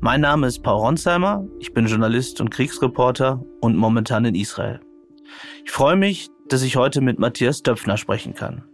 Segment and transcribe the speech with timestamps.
[0.00, 4.80] mein Name ist Paul Ronsheimer, ich bin Journalist und Kriegsreporter und momentan in Israel.
[5.64, 8.64] Ich freue mich, dass ich heute mit Matthias Döpfner sprechen kann.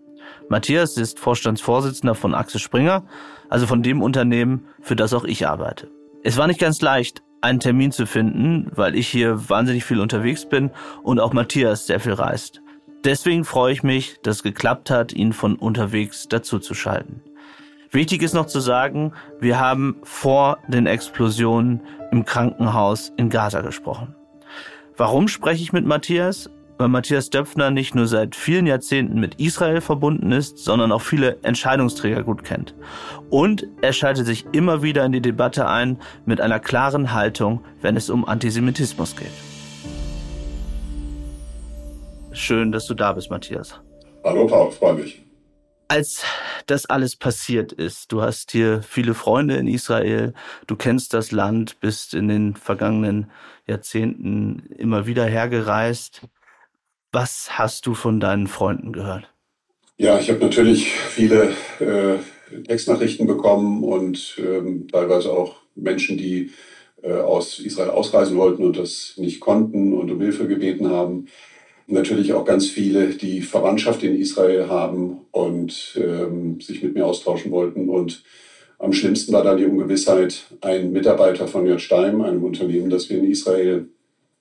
[0.48, 3.06] Matthias ist Vorstandsvorsitzender von Axel Springer,
[3.48, 5.90] also von dem Unternehmen, für das auch ich arbeite.
[6.22, 10.48] Es war nicht ganz leicht, einen Termin zu finden, weil ich hier wahnsinnig viel unterwegs
[10.48, 10.70] bin
[11.02, 12.60] und auch Matthias sehr viel reist.
[13.04, 17.22] Deswegen freue ich mich, dass es geklappt hat, ihn von unterwegs dazu zu schalten.
[17.94, 21.80] Wichtig ist noch zu sagen, wir haben vor den Explosionen
[22.10, 24.16] im Krankenhaus in Gaza gesprochen.
[24.96, 26.50] Warum spreche ich mit Matthias?
[26.76, 31.38] Weil Matthias Döpfner nicht nur seit vielen Jahrzehnten mit Israel verbunden ist, sondern auch viele
[31.44, 32.74] Entscheidungsträger gut kennt.
[33.30, 37.96] Und er schaltet sich immer wieder in die Debatte ein mit einer klaren Haltung, wenn
[37.96, 39.30] es um Antisemitismus geht.
[42.32, 43.80] Schön, dass du da bist, Matthias.
[44.24, 45.23] Hallo Paul, freue mich
[45.88, 46.24] als
[46.66, 50.34] das alles passiert ist, du hast hier viele Freunde in Israel,
[50.66, 53.30] du kennst das Land, bist in den vergangenen
[53.66, 56.22] Jahrzehnten immer wieder hergereist.
[57.12, 59.30] Was hast du von deinen Freunden gehört?
[59.96, 62.18] Ja, ich habe natürlich viele äh,
[62.66, 66.50] Textnachrichten bekommen und ähm, teilweise auch Menschen, die
[67.02, 71.28] äh, aus Israel ausreisen wollten und das nicht konnten und um Hilfe gebeten haben
[71.86, 77.50] natürlich auch ganz viele, die Verwandtschaft in Israel haben und ähm, sich mit mir austauschen
[77.50, 77.88] wollten.
[77.88, 78.22] Und
[78.78, 83.18] am schlimmsten war dann die Ungewissheit, ein Mitarbeiter von Jörg Stein, einem Unternehmen, das wir
[83.18, 83.88] in Israel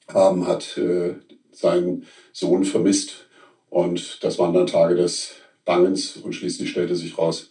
[0.08, 1.16] haben, hat äh,
[1.52, 3.28] seinen Sohn vermisst.
[3.70, 7.50] Und das waren dann Tage des Bangens und schließlich stellte sich raus,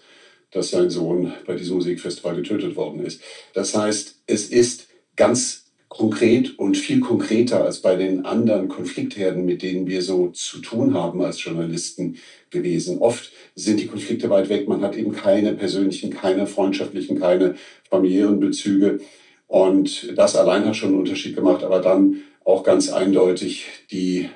[0.50, 3.22] dass sein Sohn bei diesem Musikfestival getötet worden ist.
[3.54, 5.61] Das heißt, es ist ganz
[5.92, 10.94] konkret und viel konkreter als bei den anderen Konfliktherden, mit denen wir so zu tun
[10.94, 12.16] haben als Journalisten
[12.48, 12.98] gewesen.
[13.00, 14.66] Oft sind die Konflikte weit weg.
[14.66, 17.56] Man hat eben keine persönlichen, keine freundschaftlichen, keine
[17.90, 19.00] familiären Bezüge.
[19.48, 21.62] Und das allein hat schon einen Unterschied gemacht.
[21.62, 24.30] Aber dann auch ganz eindeutig die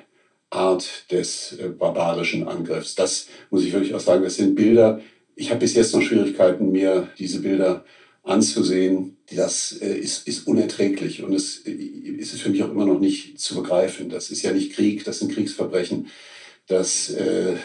[0.51, 2.93] Art des äh, barbarischen Angriffs.
[2.93, 4.23] Das muss ich wirklich auch sagen.
[4.23, 5.01] Das sind Bilder.
[5.35, 7.83] Ich habe bis jetzt noch Schwierigkeiten, mir diese Bilder
[8.27, 12.99] anzusehen, das äh, ist, ist unerträglich und es äh, ist für mich auch immer noch
[12.99, 14.09] nicht zu begreifen.
[14.09, 16.07] Das ist ja nicht Krieg, das sind Kriegsverbrechen.
[16.67, 17.55] Das äh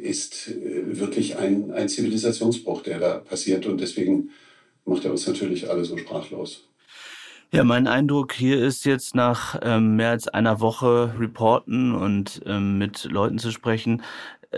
[0.00, 4.30] ist wirklich ein, ein Zivilisationsbruch, der da passiert und deswegen
[4.84, 6.68] macht er uns natürlich alle so sprachlos.
[7.50, 12.76] Ja, mein Eindruck hier ist jetzt nach ähm, mehr als einer Woche Reporten und ähm,
[12.76, 14.02] mit Leuten zu sprechen,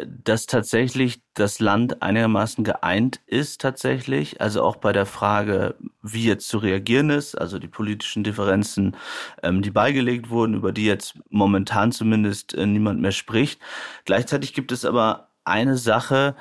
[0.06, 6.48] dass tatsächlich das Land einigermaßen geeint ist tatsächlich, also auch bei der Frage, wie jetzt
[6.48, 8.96] zu reagieren ist, also die politischen Differenzen,
[9.42, 13.60] ähm, die beigelegt wurden, über die jetzt momentan zumindest äh, niemand mehr spricht.
[14.04, 16.36] Gleichzeitig gibt es aber eine Sache,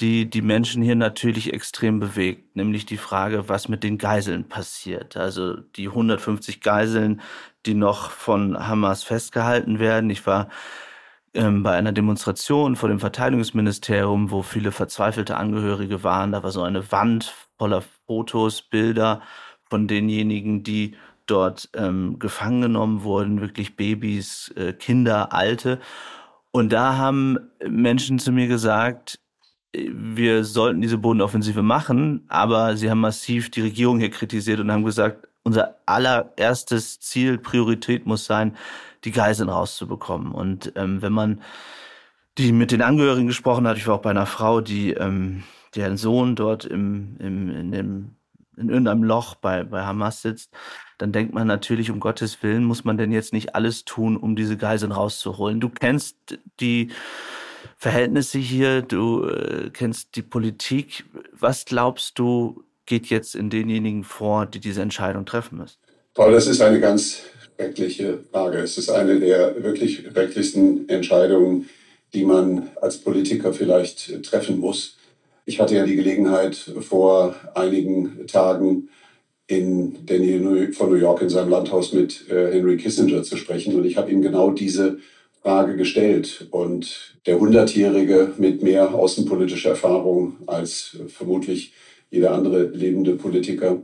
[0.00, 5.16] die die Menschen hier natürlich extrem bewegt, nämlich die Frage, was mit den Geiseln passiert.
[5.16, 7.20] Also die 150 Geiseln,
[7.66, 10.10] die noch von Hamas festgehalten werden.
[10.10, 10.48] Ich war
[11.34, 16.32] ähm, bei einer Demonstration vor dem Verteidigungsministerium, wo viele verzweifelte Angehörige waren.
[16.32, 19.22] Da war so eine Wand voller Fotos, Bilder
[19.68, 20.96] von denjenigen, die
[21.26, 25.80] dort ähm, gefangen genommen wurden, wirklich Babys, äh, Kinder, Alte.
[26.50, 29.18] Und da haben Menschen zu mir gesagt,
[29.74, 34.84] wir sollten diese Bodenoffensive machen, aber sie haben massiv die Regierung hier kritisiert und haben
[34.84, 38.56] gesagt, unser allererstes Ziel, Priorität muss sein,
[39.04, 40.32] die Geiseln rauszubekommen.
[40.32, 41.42] Und ähm, wenn man
[42.38, 45.44] die mit den Angehörigen gesprochen hat, ich war auch bei einer Frau, die ähm,
[45.74, 48.16] deren Sohn dort im, im, in, dem,
[48.56, 50.50] in irgendeinem Loch bei, bei Hamas sitzt,
[50.98, 54.36] dann denkt man natürlich, um Gottes Willen, muss man denn jetzt nicht alles tun, um
[54.36, 55.60] diese Geiseln rauszuholen.
[55.60, 56.16] Du kennst
[56.60, 56.90] die
[57.76, 61.04] Verhältnisse hier, du äh, kennst die Politik.
[61.32, 65.78] Was glaubst du, geht jetzt in denjenigen vor, die diese Entscheidung treffen müssen?
[66.14, 67.22] Paul, das ist eine ganz
[67.56, 68.58] schreckliche Frage.
[68.58, 71.68] Es ist eine der wirklich schrecklichsten Entscheidungen,
[72.12, 74.96] die man als Politiker vielleicht treffen muss.
[75.46, 78.88] Ich hatte ja die Gelegenheit, vor einigen Tagen
[79.46, 83.74] in der Nähe von New York in seinem Landhaus mit äh, Henry Kissinger zu sprechen.
[83.74, 84.98] Und ich habe ihm genau diese
[85.42, 86.46] Frage gestellt.
[86.50, 91.72] Und der Hundertjährige mit mehr außenpolitischer Erfahrung als vermutlich
[92.10, 93.82] jeder andere lebende Politiker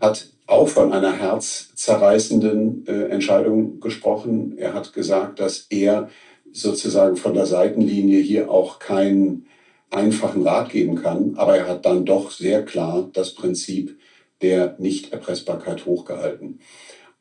[0.00, 4.58] hat auch von einer herzzerreißenden äh, Entscheidung gesprochen.
[4.58, 6.10] Er hat gesagt, dass er
[6.52, 9.46] sozusagen von der Seitenlinie hier auch keinen
[9.90, 13.98] einfachen Rat geben kann, aber er hat dann doch sehr klar das Prinzip
[14.42, 16.60] der Nichterpressbarkeit hochgehalten.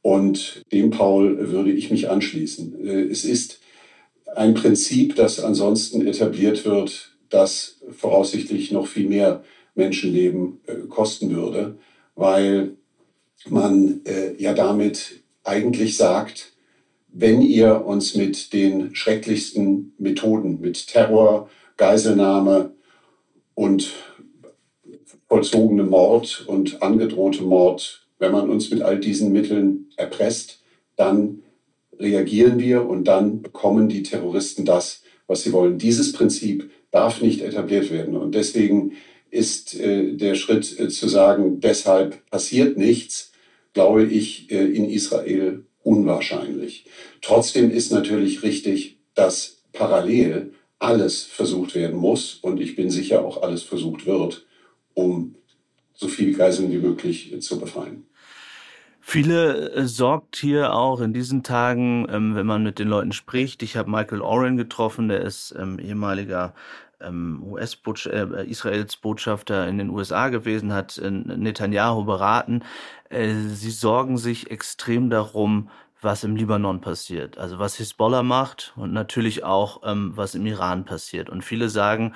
[0.02, 2.86] Und dem Paul würde ich mich anschließen.
[2.86, 3.62] Äh, es ist
[4.36, 9.44] ein Prinzip, das ansonsten etabliert wird, das voraussichtlich noch viel mehr
[9.76, 11.78] Menschenleben äh, kosten würde,
[12.16, 12.78] weil
[13.48, 16.54] man äh, ja damit eigentlich sagt,
[17.10, 22.72] wenn ihr uns mit den schrecklichsten Methoden, mit Terror, Geiselnahme
[23.54, 23.94] und
[25.28, 30.62] vollzogenem Mord und angedrohtem Mord, wenn man uns mit all diesen Mitteln erpresst,
[30.96, 31.44] dann
[32.00, 35.78] reagieren wir und dann bekommen die Terroristen das, was sie wollen.
[35.78, 38.16] Dieses Prinzip darf nicht etabliert werden.
[38.16, 38.94] Und deswegen
[39.34, 43.32] ist äh, der Schritt äh, zu sagen, deshalb passiert nichts,
[43.74, 46.86] glaube ich, äh, in Israel unwahrscheinlich.
[47.22, 53.42] Trotzdem ist natürlich richtig, dass parallel alles versucht werden muss und ich bin sicher auch
[53.42, 54.46] alles versucht wird,
[54.94, 55.36] um
[55.94, 58.06] so viele Geiseln wie möglich zu befreien.
[59.06, 63.62] Viele sorgt hier auch in diesen Tagen, ähm, wenn man mit den Leuten spricht.
[63.62, 66.54] Ich habe Michael Oren getroffen, der ist ähm, ehemaliger
[67.04, 72.64] ähm, US äh, Israels Botschafter in den USA gewesen, hat äh, Netanyahu beraten.
[73.10, 75.70] Äh, sie sorgen sich extrem darum,
[76.02, 80.86] was im Libanon passiert, also was Hisbollah macht und natürlich auch, ähm, was im Iran
[80.86, 81.30] passiert.
[81.30, 82.14] Und viele sagen,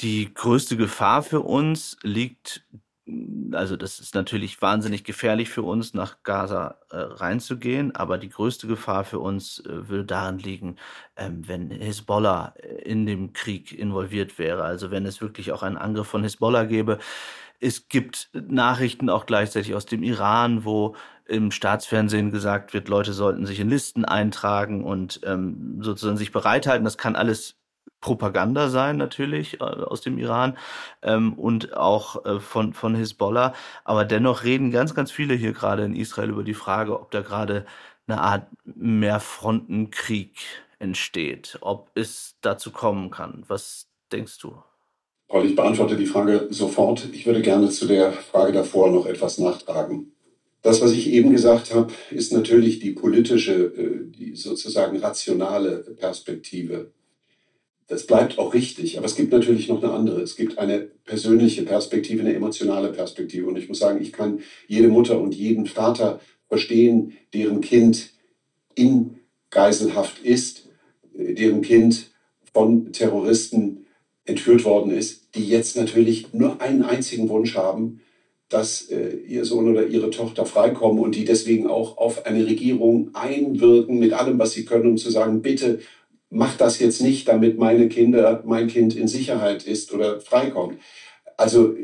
[0.00, 2.64] die größte Gefahr für uns liegt,
[3.52, 8.66] also das ist natürlich wahnsinnig gefährlich für uns, nach Gaza äh, reinzugehen, aber die größte
[8.66, 10.76] Gefahr für uns äh, will darin liegen,
[11.16, 16.06] ähm, wenn Hisbollah in dem Krieg involviert wäre, also wenn es wirklich auch einen Angriff
[16.06, 16.98] von Hisbollah gäbe.
[17.60, 20.96] Es gibt Nachrichten auch gleichzeitig aus dem Iran, wo
[21.26, 26.84] im Staatsfernsehen gesagt wird, Leute sollten sich in Listen eintragen und ähm, sozusagen sich bereithalten.
[26.84, 27.56] Das kann alles
[28.04, 30.58] Propaganda sein natürlich äh, aus dem Iran
[31.02, 33.54] ähm, und auch äh, von, von Hisbollah.
[33.82, 37.22] Aber dennoch reden ganz, ganz viele hier gerade in Israel über die Frage, ob da
[37.22, 37.64] gerade
[38.06, 40.32] eine Art Mehrfrontenkrieg
[40.78, 43.44] entsteht, ob es dazu kommen kann.
[43.48, 44.54] Was denkst du?
[45.28, 47.08] Paul, ich beantworte die Frage sofort.
[47.14, 50.12] Ich würde gerne zu der Frage davor noch etwas nachtragen.
[50.60, 56.90] Das, was ich eben gesagt habe, ist natürlich die politische, äh, die sozusagen rationale Perspektive.
[57.86, 60.22] Das bleibt auch richtig, aber es gibt natürlich noch eine andere.
[60.22, 63.46] Es gibt eine persönliche Perspektive, eine emotionale Perspektive.
[63.46, 68.10] Und ich muss sagen, ich kann jede Mutter und jeden Vater verstehen, deren Kind
[68.74, 69.16] in
[69.50, 70.68] Geiselhaft ist,
[71.12, 72.10] deren Kind
[72.52, 73.86] von Terroristen
[74.24, 78.00] entführt worden ist, die jetzt natürlich nur einen einzigen Wunsch haben,
[78.48, 83.10] dass äh, ihr Sohn oder ihre Tochter freikommen und die deswegen auch auf eine Regierung
[83.14, 85.80] einwirken mit allem, was sie können, um zu sagen, bitte
[86.34, 90.78] macht das jetzt nicht, damit meine Kinder, mein Kind in Sicherheit ist oder freikommt.
[91.36, 91.74] Also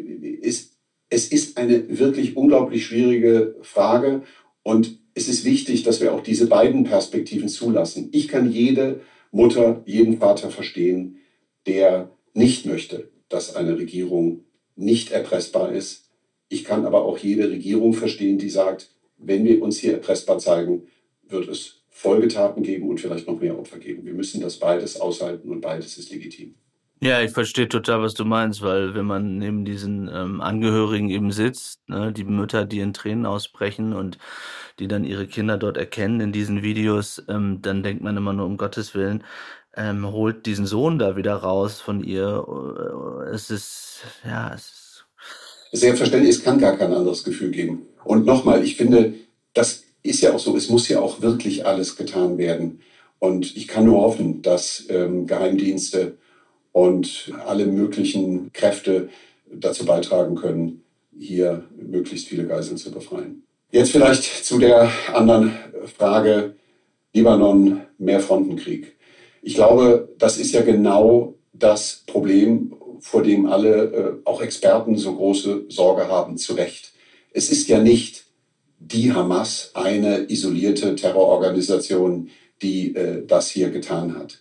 [0.42, 0.76] es,
[1.08, 4.22] es ist eine wirklich unglaublich schwierige Frage
[4.62, 8.08] und es ist wichtig, dass wir auch diese beiden Perspektiven zulassen.
[8.12, 9.00] Ich kann jede
[9.30, 11.18] Mutter, jeden Vater verstehen,
[11.66, 14.44] der nicht möchte, dass eine Regierung
[14.74, 16.10] nicht erpressbar ist,
[16.52, 20.88] ich kann aber auch jede Regierung verstehen, die sagt, wenn wir uns hier erpressbar zeigen,
[21.22, 24.06] wird es Folgetaten geben und vielleicht noch mehr Opfer geben.
[24.06, 26.54] Wir müssen das beides aushalten und beides ist legitim.
[27.02, 31.30] Ja, ich verstehe total, was du meinst, weil wenn man neben diesen ähm, Angehörigen eben
[31.30, 34.18] sitzt, ne, die Mütter, die in Tränen ausbrechen und
[34.78, 38.46] die dann ihre Kinder dort erkennen in diesen Videos, ähm, dann denkt man immer nur
[38.46, 39.24] um Gottes Willen,
[39.76, 42.46] ähm, holt diesen Sohn da wieder raus von ihr.
[43.32, 45.04] Es ist, ja, es
[45.72, 47.86] ist Selbstverständlich, es kann gar kein anderes Gefühl geben.
[48.04, 49.14] Und nochmal, ich finde,
[49.54, 52.80] das ist ja auch so, es muss ja auch wirklich alles getan werden.
[53.18, 56.16] Und ich kann nur hoffen, dass ähm, Geheimdienste
[56.72, 59.10] und alle möglichen Kräfte
[59.52, 60.82] dazu beitragen können,
[61.18, 63.42] hier möglichst viele Geiseln zu befreien.
[63.72, 65.54] Jetzt vielleicht zu der anderen
[65.96, 66.54] Frage,
[67.12, 68.96] Libanon, Mehrfrontenkrieg.
[69.42, 75.14] Ich glaube, das ist ja genau das Problem, vor dem alle, äh, auch Experten, so
[75.14, 76.92] große Sorge haben, zu Recht.
[77.32, 78.26] Es ist ja nicht
[78.80, 82.30] die Hamas, eine isolierte Terrororganisation,
[82.62, 84.38] die äh, das hier getan hat.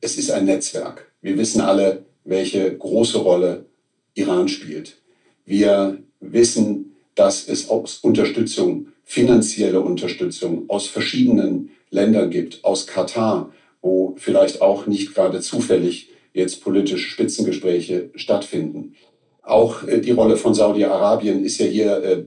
[0.00, 1.12] Es ist ein Netzwerk.
[1.20, 3.66] Wir wissen alle, welche große Rolle
[4.14, 4.96] Iran spielt.
[5.44, 14.14] Wir wissen, dass es auch Unterstützung, finanzielle Unterstützung aus verschiedenen Ländern gibt, aus Katar, wo
[14.16, 18.94] vielleicht auch nicht gerade zufällig jetzt politische Spitzengespräche stattfinden.
[19.44, 22.24] Auch äh, die Rolle von Saudi-Arabien ist ja hier äh,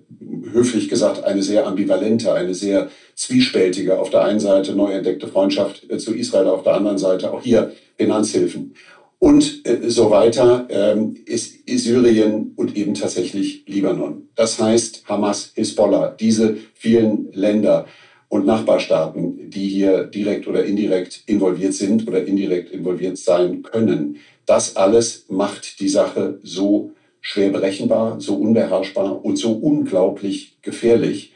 [0.52, 4.00] höflich gesagt eine sehr ambivalente, eine sehr zwiespältige.
[4.00, 7.42] Auf der einen Seite neu entdeckte Freundschaft äh, zu Israel, auf der anderen Seite auch
[7.42, 8.76] hier Finanzhilfen.
[9.20, 14.30] Und so weiter ähm, ist, Syrien und eben tatsächlich Libanon.
[14.36, 17.88] Das heißt Hamas, Hisbollah, diese vielen Länder
[18.30, 24.18] und Nachbarstaaten, die hier direkt oder indirekt involviert sind oder indirekt involviert sein können.
[24.46, 26.92] Das alles macht die Sache so
[27.28, 31.34] schwer berechenbar, so unbeherrschbar und so unglaublich gefährlich.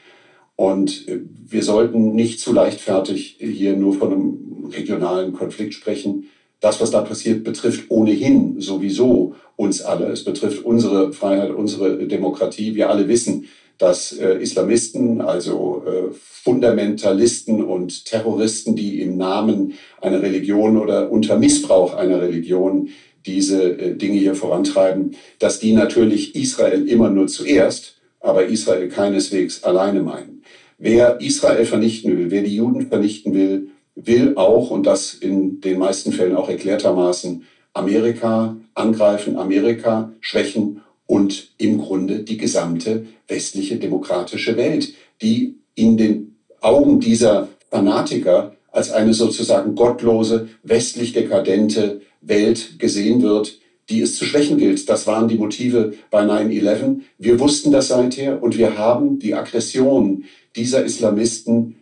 [0.56, 6.30] Und äh, wir sollten nicht zu leichtfertig hier nur von einem regionalen Konflikt sprechen.
[6.62, 10.06] Das, was da passiert, betrifft ohnehin sowieso uns alle.
[10.06, 12.74] Es betrifft unsere Freiheit, unsere Demokratie.
[12.74, 20.22] Wir alle wissen, dass äh, Islamisten, also äh, Fundamentalisten und Terroristen, die im Namen einer
[20.22, 22.88] Religion oder unter Missbrauch einer Religion
[23.26, 29.64] diese äh, Dinge hier vorantreiben, dass die natürlich Israel immer nur zuerst, aber Israel keineswegs
[29.64, 30.44] alleine meinen.
[30.78, 35.78] Wer Israel vernichten will, wer die Juden vernichten will, will auch, und das in den
[35.78, 44.58] meisten Fällen auch erklärtermaßen, Amerika angreifen, Amerika schwächen und im Grunde die gesamte westliche demokratische
[44.58, 53.22] Welt, die in den Augen dieser Fanatiker als eine sozusagen gottlose, westlich dekadente Welt gesehen
[53.22, 53.60] wird,
[53.90, 54.90] die es zu schwächen gilt.
[54.90, 57.02] Das waren die Motive bei 9-11.
[57.18, 60.24] Wir wussten das seither und wir haben die Aggression
[60.56, 61.76] dieser Islamisten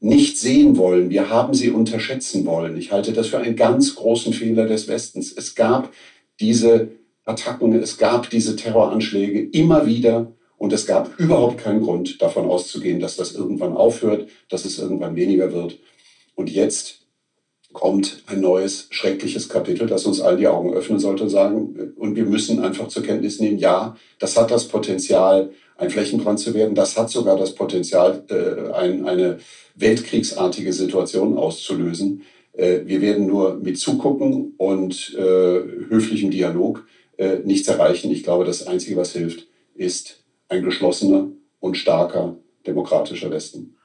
[0.00, 1.10] nicht sehen wollen.
[1.10, 2.76] Wir haben sie unterschätzen wollen.
[2.76, 5.32] Ich halte das für einen ganz großen Fehler des Westens.
[5.32, 5.92] Es gab
[6.38, 6.88] diese
[7.24, 13.00] Attacken, es gab diese Terroranschläge immer wieder und es gab überhaupt keinen Grund davon auszugehen,
[13.00, 15.78] dass das irgendwann aufhört, dass es irgendwann weniger wird.
[16.34, 17.05] Und jetzt
[17.72, 22.24] kommt ein neues, schreckliches Kapitel, das uns all die Augen öffnen sollte sagen, und wir
[22.24, 26.74] müssen einfach zur Kenntnis nehmen, ja, das hat das Potenzial, ein Flächenbrand zu werden.
[26.74, 29.38] Das hat sogar das Potenzial, äh, ein, eine
[29.74, 32.22] weltkriegsartige Situation auszulösen.
[32.52, 36.86] Äh, wir werden nur mit Zugucken und äh, höflichem Dialog
[37.18, 38.10] äh, nichts erreichen.
[38.10, 41.28] Ich glaube, das Einzige, was hilft, ist ein geschlossener
[41.60, 43.75] und starker demokratischer Westen.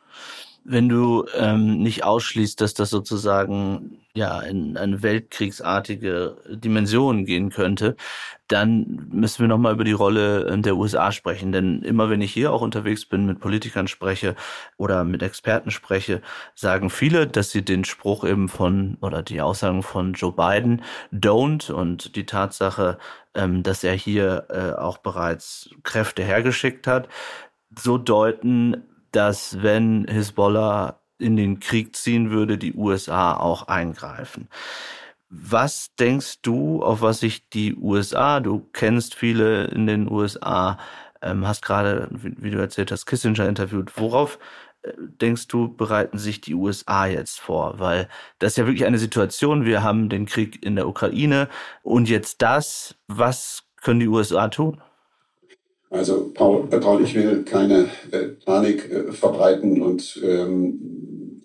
[0.63, 7.95] Wenn du ähm, nicht ausschließt, dass das sozusagen ja in eine weltkriegsartige Dimension gehen könnte,
[8.47, 11.51] dann müssen wir nochmal über die Rolle ähm, der USA sprechen.
[11.51, 14.35] Denn immer wenn ich hier auch unterwegs bin, mit Politikern spreche
[14.77, 16.21] oder mit Experten spreche,
[16.53, 21.71] sagen viele, dass sie den Spruch eben von oder die Aussagen von Joe Biden don't
[21.71, 22.97] und die Tatsache,
[23.33, 27.07] ähm, dass er hier äh, auch bereits Kräfte hergeschickt hat,
[27.77, 34.49] so deuten, dass wenn Hisbollah in den Krieg ziehen würde, die USA auch eingreifen.
[35.29, 40.77] Was denkst du, auf was sich die USA, du kennst viele in den USA,
[41.21, 44.39] ähm, hast gerade, wie, du erzählt hast, Kissinger interviewt, worauf
[44.81, 47.79] äh, denkst du, bereiten sich die USA jetzt vor?
[47.79, 51.47] Weil das ist ja wirklich eine Situation, wir haben den Krieg in der Ukraine
[51.83, 54.81] und jetzt das, was können die USA tun?
[55.91, 61.43] Also Paul, äh, Paul ich will keine äh, Panik äh, verbreiten und ähm,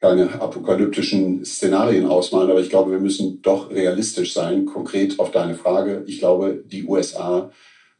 [0.00, 5.56] keine apokalyptischen Szenarien ausmalen, aber ich glaube, wir müssen doch realistisch sein, konkret auf deine
[5.56, 6.04] Frage.
[6.06, 7.50] Ich glaube, die USA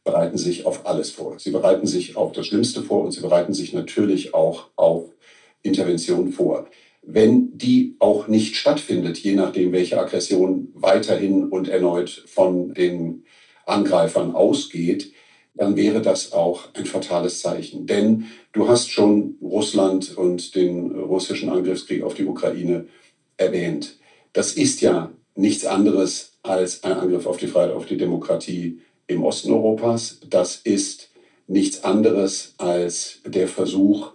[0.05, 1.37] bereiten sich auf alles vor.
[1.37, 5.09] Sie bereiten sich auf das Schlimmste vor und sie bereiten sich natürlich auch auf
[5.63, 6.67] Intervention vor.
[7.01, 13.25] Wenn die auch nicht stattfindet, je nachdem, welche Aggression weiterhin und erneut von den
[13.65, 15.11] Angreifern ausgeht,
[15.55, 17.87] dann wäre das auch ein fatales Zeichen.
[17.87, 22.87] Denn du hast schon Russland und den russischen Angriffskrieg auf die Ukraine
[23.37, 23.97] erwähnt.
[24.33, 29.23] Das ist ja nichts anderes als ein Angriff auf die Freiheit, auf die Demokratie im
[29.23, 30.19] Osten Europas.
[30.29, 31.09] Das ist
[31.47, 34.11] nichts anderes als der Versuch,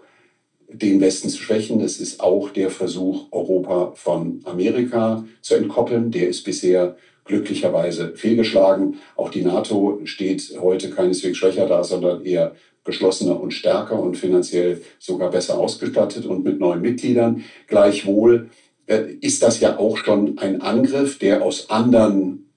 [0.68, 1.80] den Westen zu schwächen.
[1.80, 6.10] Es ist auch der Versuch, Europa von Amerika zu entkoppeln.
[6.10, 6.96] Der ist bisher
[7.30, 8.98] glücklicherweise fehlgeschlagen.
[9.16, 14.82] Auch die NATO steht heute keineswegs schwächer da, sondern eher geschlossener und stärker und finanziell
[14.98, 17.44] sogar besser ausgestattet und mit neuen Mitgliedern.
[17.68, 18.50] Gleichwohl
[18.86, 22.50] äh, ist das ja auch schon ein Angriff, der aus anderen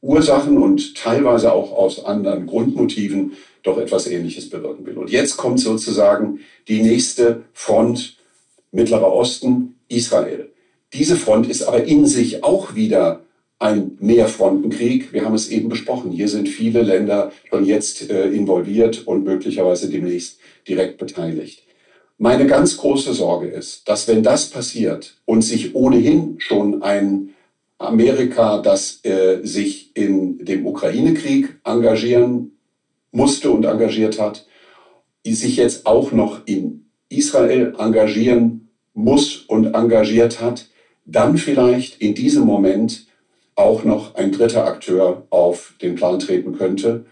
[0.00, 4.96] Ursachen und teilweise auch aus anderen Grundmotiven doch etwas Ähnliches bewirken will.
[4.98, 8.16] Und jetzt kommt sozusagen die nächste Front
[8.72, 10.50] Mittlerer Osten, Israel.
[10.92, 13.23] Diese Front ist aber in sich auch wieder
[13.58, 15.12] ein Mehrfrontenkrieg.
[15.12, 16.10] Wir haben es eben besprochen.
[16.10, 21.62] Hier sind viele Länder schon jetzt äh, involviert und möglicherweise demnächst direkt beteiligt.
[22.18, 27.30] Meine ganz große Sorge ist, dass wenn das passiert und sich ohnehin schon ein
[27.78, 32.52] Amerika, das äh, sich in dem Ukraine-Krieg engagieren
[33.10, 34.46] musste und engagiert hat,
[35.26, 40.68] sich jetzt auch noch in Israel engagieren muss und engagiert hat,
[41.04, 43.06] dann vielleicht in diesem Moment
[43.56, 47.06] auch noch ein dritter Akteur auf den Plan treten könnte.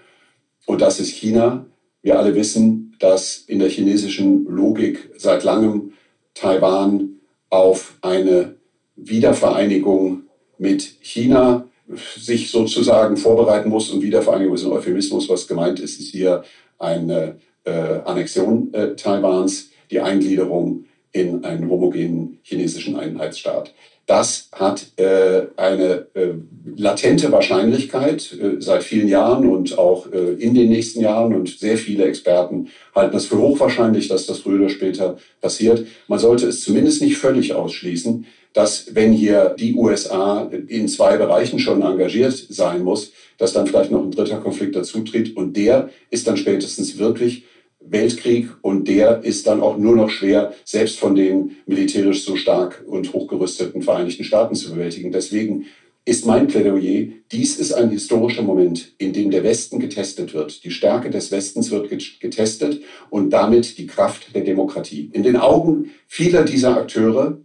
[0.66, 1.66] Und das ist China.
[2.02, 5.92] Wir alle wissen, dass in der chinesischen Logik seit langem
[6.34, 7.20] Taiwan
[7.50, 8.56] auf eine
[8.96, 10.22] Wiedervereinigung
[10.58, 11.68] mit China
[12.16, 13.90] sich sozusagen vorbereiten muss.
[13.90, 15.28] Und Wiedervereinigung ist ein Euphemismus.
[15.28, 16.44] Was gemeint ist, ist hier
[16.78, 23.74] eine äh, Annexion äh, Taiwans, die Eingliederung in einen homogenen chinesischen Einheitsstaat.
[24.06, 26.34] Das hat äh, eine äh,
[26.76, 31.34] latente Wahrscheinlichkeit äh, seit vielen Jahren und auch äh, in den nächsten Jahren.
[31.34, 35.86] Und sehr viele Experten halten es für hochwahrscheinlich, dass das früher oder später passiert.
[36.08, 41.58] Man sollte es zumindest nicht völlig ausschließen, dass wenn hier die USA in zwei Bereichen
[41.58, 45.36] schon engagiert sein muss, dass dann vielleicht noch ein dritter Konflikt dazutritt.
[45.36, 47.44] Und der ist dann spätestens wirklich
[47.88, 52.84] Weltkrieg und der ist dann auch nur noch schwer, selbst von den militärisch so stark
[52.86, 55.12] und hochgerüsteten Vereinigten Staaten zu bewältigen.
[55.12, 55.66] Deswegen
[56.04, 60.64] ist mein Plädoyer, dies ist ein historischer Moment, in dem der Westen getestet wird.
[60.64, 65.10] Die Stärke des Westens wird getestet und damit die Kraft der Demokratie.
[65.12, 67.38] In den Augen vieler dieser Akteure,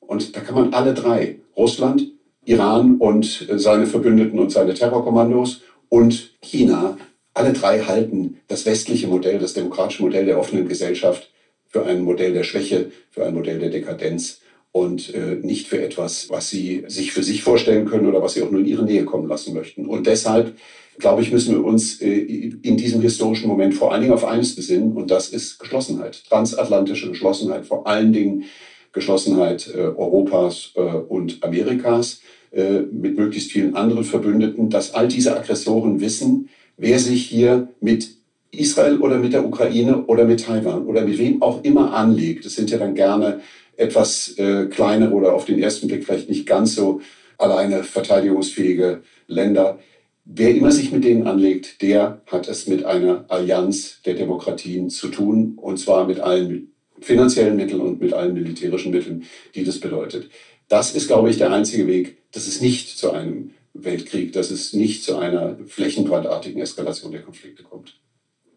[0.00, 2.12] und da kann man alle drei, Russland,
[2.44, 6.98] Iran und seine Verbündeten und seine Terrorkommandos und China,
[7.34, 11.30] alle drei halten das westliche Modell, das demokratische Modell der offenen Gesellschaft
[11.66, 16.30] für ein Modell der Schwäche, für ein Modell der Dekadenz und äh, nicht für etwas,
[16.30, 19.04] was sie sich für sich vorstellen können oder was sie auch nur in ihre Nähe
[19.04, 19.86] kommen lassen möchten.
[19.86, 20.56] Und deshalb,
[20.98, 24.54] glaube ich, müssen wir uns äh, in diesem historischen Moment vor allen Dingen auf eines
[24.54, 28.44] besinnen und das ist Geschlossenheit, transatlantische Geschlossenheit, vor allen Dingen
[28.92, 32.20] Geschlossenheit äh, Europas äh, und Amerikas
[32.52, 38.10] äh, mit möglichst vielen anderen Verbündeten, dass all diese Aggressoren wissen, wer sich hier mit
[38.50, 42.44] Israel oder mit der Ukraine oder mit Taiwan oder mit wem auch immer anlegt.
[42.44, 43.40] Das sind ja dann gerne
[43.76, 47.00] etwas äh, kleinere oder auf den ersten Blick vielleicht nicht ganz so
[47.38, 49.78] alleine verteidigungsfähige Länder.
[50.24, 55.08] Wer immer sich mit denen anlegt, der hat es mit einer Allianz der Demokratien zu
[55.08, 60.30] tun, und zwar mit allen finanziellen Mitteln und mit allen militärischen Mitteln, die das bedeutet.
[60.68, 63.50] Das ist, glaube ich, der einzige Weg, dass es nicht zu einem
[63.84, 68.00] Weltkrieg, dass es nicht zu einer flächenbrandartigen Eskalation der Konflikte kommt.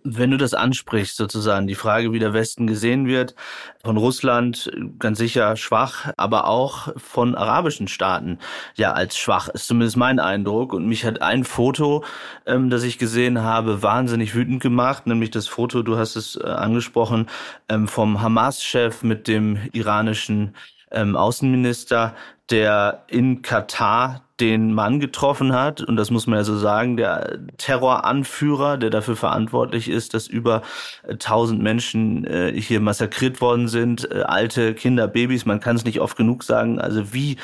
[0.10, 3.36] Wenn du das ansprichst, sozusagen, die Frage, wie der Westen gesehen wird,
[3.84, 8.40] von Russland ganz sicher schwach, aber auch von arabischen Staaten
[8.76, 10.72] ja als schwach, ist zumindest mein Eindruck.
[10.72, 12.06] Und mich hat ein Foto,
[12.46, 16.46] ähm, das ich gesehen habe, wahnsinnig wütend gemacht, nämlich das Foto, du hast es äh,
[16.46, 17.28] angesprochen,
[17.68, 20.56] ähm, vom Hamas-Chef mit dem iranischen
[20.90, 22.16] ähm, Außenminister,
[22.50, 27.40] der in Katar den Mann getroffen hat, und das muss man ja so sagen, der
[27.58, 30.62] Terroranführer, der dafür verantwortlich ist, dass über
[31.08, 36.02] 1000 Menschen äh, hier massakriert worden sind, äh, alte Kinder, Babys, man kann es nicht
[36.02, 37.38] oft genug sagen, also wie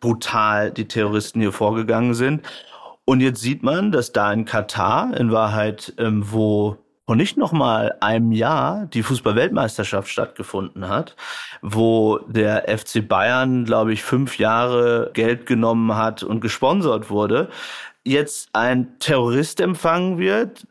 [0.00, 2.42] brutal die Terroristen hier vorgegangen sind.
[3.04, 7.52] Und jetzt sieht man, dass da in Katar, in Wahrheit, ähm, wo vor nicht noch
[7.52, 11.16] mal einem Jahr die Fußball-Weltmeisterschaft stattgefunden hat,
[11.62, 17.48] wo der FC Bayern, glaube ich, fünf Jahre Geld genommen hat und gesponsert wurde,
[18.04, 20.66] jetzt ein Terrorist empfangen wird,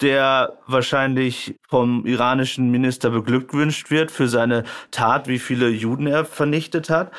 [0.00, 6.90] der wahrscheinlich vom iranischen Minister beglückwünscht wird für seine Tat, wie viele Juden er vernichtet
[6.90, 7.12] hat.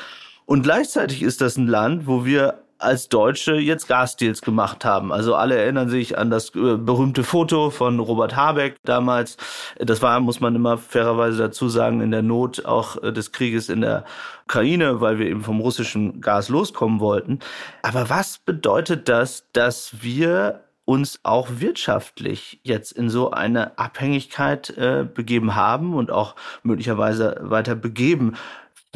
[0.44, 5.12] Und gleichzeitig ist das ein Land, wo wir als Deutsche jetzt Gasdeals gemacht haben.
[5.12, 9.36] Also alle erinnern sich an das äh, berühmte Foto von Robert Habeck damals.
[9.78, 13.68] Das war, muss man immer fairerweise dazu sagen, in der Not auch äh, des Krieges
[13.68, 14.04] in der
[14.44, 17.40] Ukraine, weil wir eben vom russischen Gas loskommen wollten.
[17.82, 25.04] Aber was bedeutet das, dass wir uns auch wirtschaftlich jetzt in so eine Abhängigkeit äh,
[25.04, 28.36] begeben haben und auch möglicherweise weiter begeben?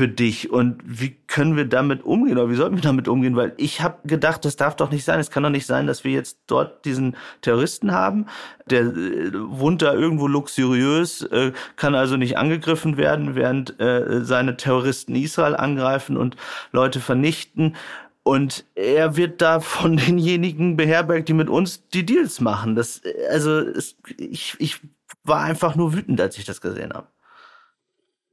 [0.01, 3.37] Für dich und wie können wir damit umgehen oder wie sollten wir damit umgehen?
[3.37, 5.21] Weil ich habe gedacht, das darf doch nicht sein.
[5.21, 8.25] Es kann doch nicht sein, dass wir jetzt dort diesen Terroristen haben,
[8.65, 14.57] der äh, wohnt da irgendwo luxuriös, äh, kann also nicht angegriffen werden, während äh, seine
[14.57, 16.35] Terroristen Israel angreifen und
[16.73, 17.77] Leute vernichten.
[18.23, 22.75] Und er wird da von denjenigen beherbergt, die mit uns die Deals machen.
[22.75, 24.81] Das, also es, ich, ich
[25.25, 27.07] war einfach nur wütend, als ich das gesehen habe.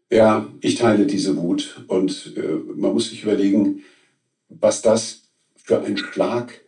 [0.10, 2.42] Ja, ich teile diese Wut und äh,
[2.76, 3.84] man muss sich überlegen,
[4.48, 5.24] was das
[5.56, 6.62] für ein Schlag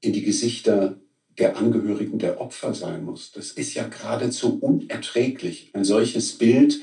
[0.00, 0.98] in die Gesichter
[1.38, 3.32] der Angehörigen der Opfer sein muss.
[3.32, 6.80] Das ist ja geradezu unerträglich, ein solches Bild.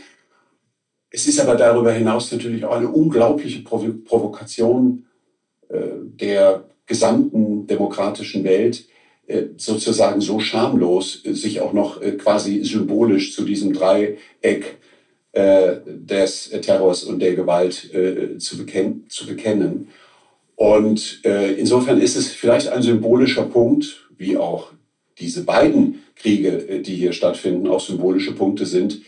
[1.10, 5.08] Es ist aber darüber hinaus natürlich auch eine unglaubliche Provo Provokation
[5.70, 8.88] äh, der gesamten demokratischen Welt
[9.26, 14.78] äh, sozusagen so schamlos äh, sich auch noch äh, quasi symbolisch zu diesem Dreieck
[15.36, 17.92] des Terrors und der Gewalt
[18.40, 19.06] zu, bekennen.
[19.10, 19.90] Zu bekennen.
[20.56, 24.72] Und insofern ist es vielleicht ein symbolischer Punkt, wie auch
[25.20, 29.02] diese beiden Kriege, die hier stattfinden, auch symbolische Punkte sind,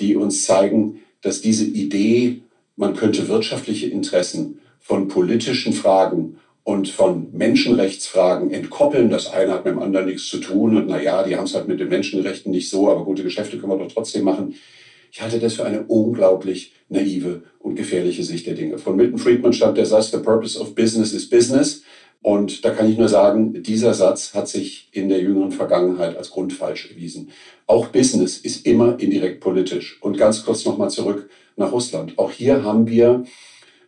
[0.00, 2.40] die uns zeigen, dass diese Idee,
[2.76, 9.10] man könnte wirtschaftliche Interessen von politischen Fragen und von Menschenrechtsfragen entkoppeln.
[9.10, 11.54] Das eine hat mit dem anderen nichts zu tun und na ja, die haben es
[11.54, 14.54] halt mit den Menschenrechten nicht so, aber gute Geschäfte können wir doch trotzdem machen.
[15.14, 18.78] Ich halte das für eine unglaublich naive und gefährliche Sicht der Dinge.
[18.78, 21.84] Von Milton Friedman stammt der Satz, the purpose of business is business.
[22.20, 26.30] Und da kann ich nur sagen, dieser Satz hat sich in der jüngeren Vergangenheit als
[26.30, 27.30] grundfalsch erwiesen.
[27.68, 30.02] Auch Business ist immer indirekt politisch.
[30.02, 32.18] Und ganz kurz nochmal zurück nach Russland.
[32.18, 33.22] Auch hier haben wir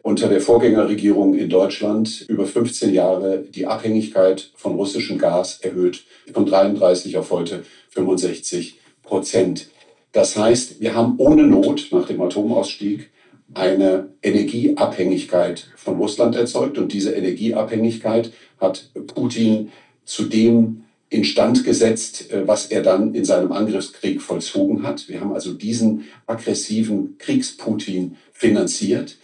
[0.02, 6.46] unter der Vorgängerregierung in Deutschland über 15 Jahre die Abhängigkeit von russischem Gas erhöht, von
[6.46, 9.70] 33 auf heute 65 Prozent.
[10.16, 13.10] Das heißt, wir haben ohne Not nach dem Atomausstieg
[13.52, 19.72] eine Energieabhängigkeit von Russland erzeugt und diese Energieabhängigkeit hat Putin
[20.06, 25.06] zu dem instand gesetzt, äh, was er dann in seinem Angriffskrieg vollzogen hat.
[25.10, 29.18] Wir haben also diesen aggressiven Kriegsputin finanziert.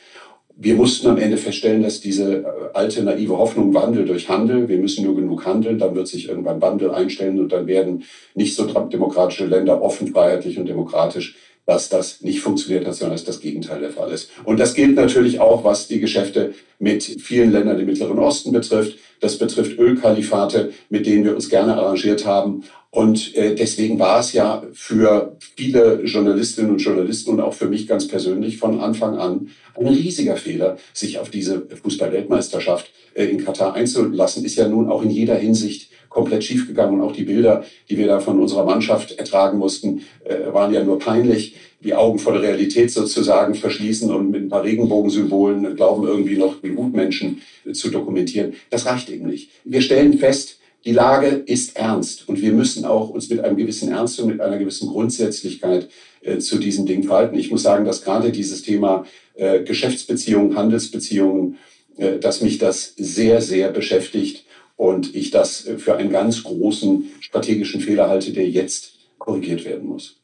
[0.56, 4.78] Wir mussten am Ende feststellen, dass diese äh, alte naive Hoffnung Wandel durch Handel, wir
[4.78, 8.64] müssen nur genug handeln, dann wird sich irgendwann Wandel einstellen und dann werden nicht so
[8.66, 11.36] demokratische Länder offen, freiheitlich und demokratisch,
[11.66, 14.30] dass das nicht funktioniert hat, sondern dass das Gegenteil der Fall ist.
[14.44, 18.98] Und das gilt natürlich auch, was die Geschäfte mit vielen Ländern im Mittleren Osten betrifft.
[19.20, 22.64] Das betrifft Ölkalifate, mit denen wir uns gerne arrangiert haben.
[22.94, 27.86] Und äh, deswegen war es ja für viele Journalistinnen und Journalisten und auch für mich
[27.86, 33.72] ganz persönlich von Anfang an ein riesiger Fehler, sich auf diese Fußball-Weltmeisterschaft äh, in Katar
[33.72, 34.44] einzulassen.
[34.44, 37.00] Ist ja nun auch in jeder Hinsicht komplett schiefgegangen.
[37.00, 40.84] Und auch die Bilder, die wir da von unserer Mannschaft ertragen mussten, äh, waren ja
[40.84, 41.56] nur peinlich.
[41.82, 46.60] Die Augen vor der Realität sozusagen verschließen und mit ein paar Regenbogensymbolen glauben irgendwie noch
[46.60, 47.40] die Gutmenschen
[47.72, 48.52] zu dokumentieren.
[48.68, 49.48] Das reicht eben nicht.
[49.64, 53.92] Wir stellen fest, die Lage ist ernst und wir müssen auch uns mit einem gewissen
[53.92, 55.88] Ernst und mit einer gewissen Grundsätzlichkeit
[56.22, 57.38] äh, zu diesen Dingen verhalten.
[57.38, 61.58] Ich muss sagen, dass gerade dieses Thema äh, Geschäftsbeziehungen, Handelsbeziehungen,
[61.96, 64.44] äh, dass mich das sehr, sehr beschäftigt
[64.76, 70.21] und ich das für einen ganz großen strategischen Fehler halte, der jetzt korrigiert werden muss.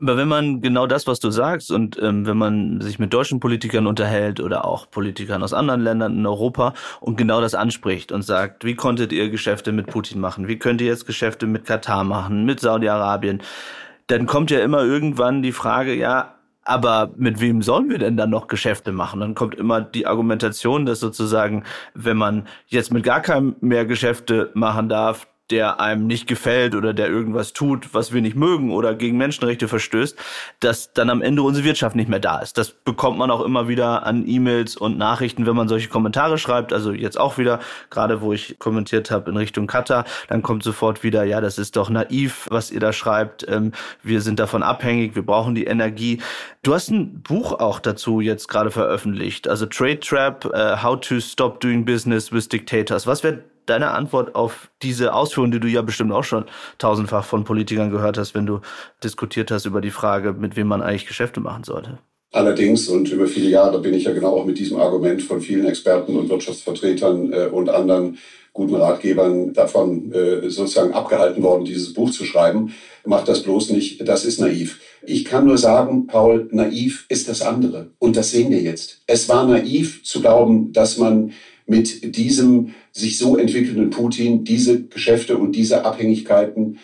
[0.00, 3.40] Aber wenn man genau das, was du sagst, und ähm, wenn man sich mit deutschen
[3.40, 8.22] Politikern unterhält oder auch Politikern aus anderen Ländern in Europa und genau das anspricht und
[8.22, 10.48] sagt, wie konntet ihr Geschäfte mit Putin machen?
[10.48, 13.42] Wie könnt ihr jetzt Geschäfte mit Katar machen, mit Saudi-Arabien?
[14.06, 16.34] Dann kommt ja immer irgendwann die Frage, ja,
[16.68, 19.20] aber mit wem sollen wir denn dann noch Geschäfte machen?
[19.20, 24.50] Dann kommt immer die Argumentation, dass sozusagen, wenn man jetzt mit gar keinem mehr Geschäfte
[24.54, 28.94] machen darf, der einem nicht gefällt oder der irgendwas tut, was wir nicht mögen oder
[28.94, 30.16] gegen Menschenrechte verstößt,
[30.60, 32.58] dass dann am Ende unsere Wirtschaft nicht mehr da ist.
[32.58, 36.72] Das bekommt man auch immer wieder an E-Mails und Nachrichten, wenn man solche Kommentare schreibt.
[36.72, 41.02] Also jetzt auch wieder, gerade wo ich kommentiert habe in Richtung Katar, dann kommt sofort
[41.02, 43.46] wieder, ja, das ist doch naiv, was ihr da schreibt.
[43.48, 46.20] Ähm, wir sind davon abhängig, wir brauchen die Energie.
[46.62, 51.20] Du hast ein Buch auch dazu jetzt gerade veröffentlicht, also Trade Trap, uh, How to
[51.20, 53.06] Stop Doing Business with Dictators.
[53.06, 56.44] Was wäre deine Antwort auf diese Ausführungen, die du ja bestimmt auch schon
[56.78, 58.60] tausendfach von Politikern gehört hast, wenn du
[59.02, 61.98] diskutiert hast über die Frage, mit wem man eigentlich Geschäfte machen sollte?
[62.30, 65.66] Allerdings, und über viele Jahre bin ich ja genau auch mit diesem Argument von vielen
[65.66, 68.18] Experten und Wirtschaftsvertretern äh, und anderen
[68.52, 72.74] guten Ratgebern davon äh, sozusagen abgehalten worden, dieses Buch zu schreiben.
[73.06, 74.80] Macht das bloß nicht, das ist naiv.
[75.02, 77.92] Ich kann nur sagen, Paul, naiv ist das andere.
[77.98, 79.00] Und das sehen wir jetzt.
[79.06, 81.32] Es war naiv zu glauben, dass man
[81.68, 86.78] mit diesem sich so entwickelnden Putin diese Geschäfte und diese Abhängigkeiten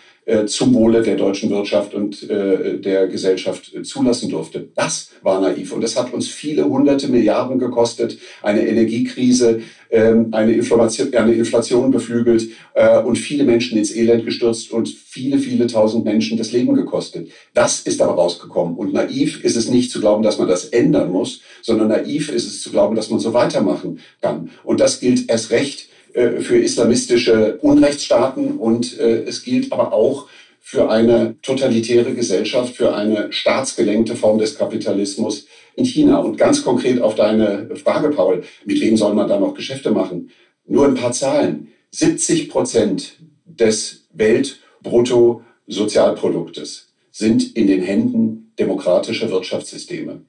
[0.47, 4.69] zum Wohle der deutschen Wirtschaft und äh, der Gesellschaft äh, zulassen durfte.
[4.75, 9.61] Das war naiv und das hat uns viele hunderte Milliarden gekostet, eine Energiekrise,
[9.91, 15.39] ähm, eine, Inflation, eine Inflation beflügelt äh, und viele Menschen ins Elend gestürzt und viele,
[15.39, 17.29] viele tausend Menschen das Leben gekostet.
[17.53, 18.77] Das ist aber rausgekommen.
[18.77, 22.47] Und naiv ist es nicht zu glauben, dass man das ändern muss, sondern naiv ist
[22.47, 24.51] es zu glauben, dass man so weitermachen kann.
[24.65, 30.29] Und das gilt erst recht äh, für islamistische Unrechtsstaaten und äh, es gilt aber auch
[30.61, 35.47] für eine totalitäre Gesellschaft, für eine staatsgelenkte Form des Kapitalismus
[35.77, 36.17] in China.
[36.19, 40.31] Und ganz konkret auf deine Frage, Paul, mit wem soll man da noch Geschäfte machen?
[40.67, 41.69] Nur ein paar Zahlen.
[41.91, 50.23] 70 Prozent des Weltbruttosozialproduktes sind in den Händen demokratischer Wirtschaftssysteme.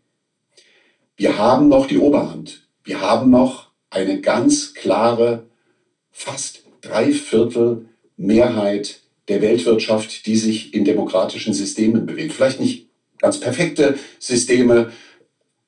[1.15, 2.67] Wir haben noch die Oberhand.
[2.83, 5.45] Wir haben noch eine ganz klare,
[6.15, 12.31] fast drei Viertel Mehrheit der Weltwirtschaft, die sich in demokratischen Systemen bewegt.
[12.31, 12.87] Vielleicht nicht
[13.19, 14.91] ganz perfekte Systeme,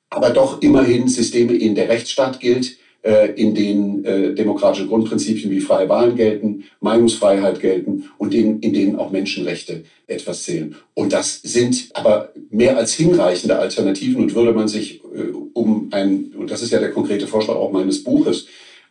[0.08, 5.60] aber doch immerhin Systeme, in der Rechtsstaat gilt, äh, in denen äh, demokratische Grundprinzipien wie
[5.60, 10.76] freie Wahlen gelten, Meinungsfreiheit gelten und in, in denen auch Menschenrechte etwas zählen.
[10.94, 16.32] Und das sind aber mehr als hinreichende Alternativen und würde man sich äh, um ein,
[16.38, 18.46] und das ist ja der konkrete Vorschlag auch meines Buches,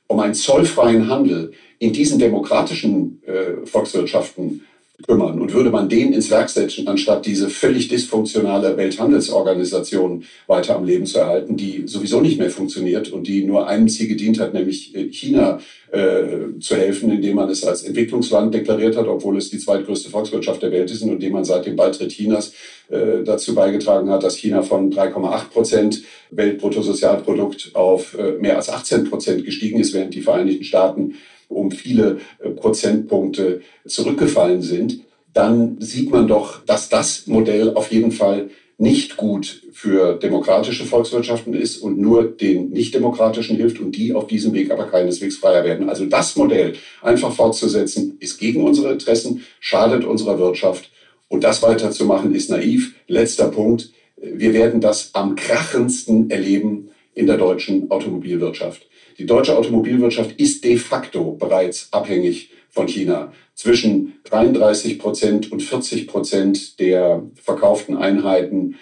[0.08, 4.66] um einen zollfreien Handel in diesen demokratischen äh, Volkswirtschaften
[5.06, 5.40] kümmern.
[5.40, 11.06] Und würde man den ins Werk setzen, anstatt diese völlig dysfunktionale Welthandelsorganisation weiter am Leben
[11.06, 14.96] zu erhalten, die sowieso nicht mehr funktioniert und die nur einem Ziel gedient hat, nämlich
[14.96, 15.60] äh, China
[15.92, 20.64] äh, zu helfen, indem man es als Entwicklungsland deklariert hat, obwohl es die zweitgrößte Volkswirtschaft
[20.64, 22.54] der Welt ist und indem man seit dem Beitritt Chinas
[22.90, 29.04] äh, dazu beigetragen hat, dass China von 3,8 Prozent Weltbruttosozialprodukt auf äh, mehr als 18
[29.10, 31.16] Prozent gestiegen ist, während die Vereinigten Staaten
[31.48, 35.02] um viele äh, Prozentpunkte zurückgefallen sind,
[35.34, 41.54] dann sieht man doch, dass das Modell auf jeden Fall nicht gut für demokratische Volkswirtschaften
[41.54, 45.90] ist und nur den nicht-demokratischen hilft und die auf diesem Weg aber keineswegs freier werden.
[45.90, 50.92] Also das Modell einfach fortzusetzen, ist gegen unsere Interessen, schadet unserer Wirtschaft
[51.28, 52.96] und das weiterzumachen ist naiv.
[53.08, 53.92] Letzter Punkt.
[54.16, 58.88] Wir werden das am krachendsten erleben in der deutschen Automobilwirtschaft.
[59.18, 63.34] Die deutsche Automobilwirtschaft ist de facto bereits abhängig von China.
[63.56, 68.76] Zwischen 33 Prozent und 40 Prozent der verkauften Einheiten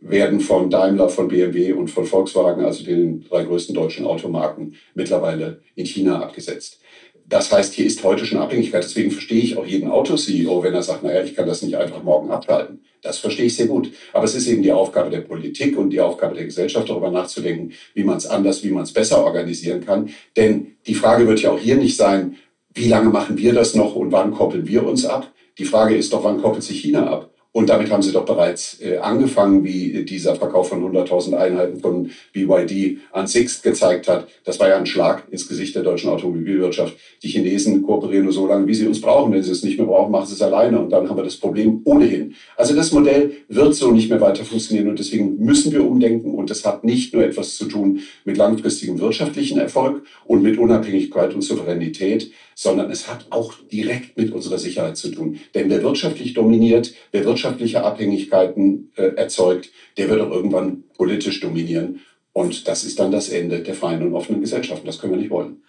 [0.00, 5.62] werden von Daimler, von BMW und von Volkswagen, also den drei größten deutschen Automarken, mittlerweile
[5.74, 6.80] in China abgesetzt.
[7.28, 8.82] Das heißt, hier ist heute schon Abhängigkeit.
[8.82, 12.02] Deswegen verstehe ich auch jeden Auto-CEO, wenn er sagt, naja, ich kann das nicht einfach
[12.02, 12.80] morgen abschalten.
[13.02, 13.92] Das verstehe ich sehr gut.
[14.14, 17.72] Aber es ist eben die Aufgabe der Politik und die Aufgabe der Gesellschaft, darüber nachzudenken,
[17.92, 20.08] wie man es anders, wie man es besser organisieren kann.
[20.36, 22.36] Denn die Frage wird ja auch hier nicht sein,
[22.72, 25.30] wie lange machen wir das noch und wann koppeln wir uns ab?
[25.58, 27.30] Die Frage ist doch, wann koppelt sich China ab?
[27.58, 32.08] Und damit haben sie doch bereits äh, angefangen, wie dieser Verkauf von 100.000 Einheiten von
[32.32, 34.28] BYD an Sixt gezeigt hat.
[34.44, 36.94] Das war ja ein Schlag ins Gesicht der deutschen Automobilwirtschaft.
[37.20, 39.32] Die Chinesen kooperieren nur so lange, wie sie uns brauchen.
[39.32, 40.78] Wenn sie es nicht mehr brauchen, machen sie es alleine.
[40.78, 42.36] Und dann haben wir das Problem ohnehin.
[42.56, 44.90] Also das Modell wird so nicht mehr weiter funktionieren.
[44.90, 46.36] Und deswegen müssen wir umdenken.
[46.36, 51.34] Und das hat nicht nur etwas zu tun mit langfristigem wirtschaftlichen Erfolg und mit Unabhängigkeit
[51.34, 55.38] und Souveränität, sondern es hat auch direkt mit unserer Sicherheit zu tun.
[55.54, 62.00] Denn wer wirtschaftlich dominiert, wer wirtschaftliche Abhängigkeiten äh, erzeugt, der wird auch irgendwann politisch dominieren.
[62.32, 64.86] Und das ist dann das Ende der freien und offenen Gesellschaften.
[64.86, 65.62] Das können wir nicht wollen.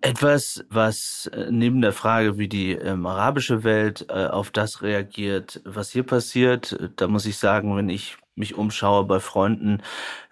[0.00, 5.60] Etwas, was äh, neben der Frage, wie die ähm, arabische Welt äh, auf das reagiert,
[5.64, 9.82] was hier passiert, da muss ich sagen, wenn ich mich umschaue bei Freunden,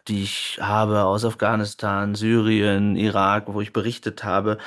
[0.06, 4.58] die ich habe aus Afghanistan, Syrien, Irak, wo ich berichtet habe,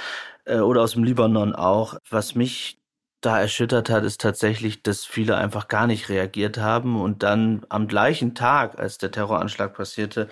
[0.50, 1.96] äh, oder aus dem Libanon auch.
[2.10, 2.80] Was mich
[3.22, 7.88] da erschüttert hat, ist tatsächlich, dass viele einfach gar nicht reagiert haben und dann am
[7.88, 10.30] gleichen Tag, als der Terroranschlag passierte,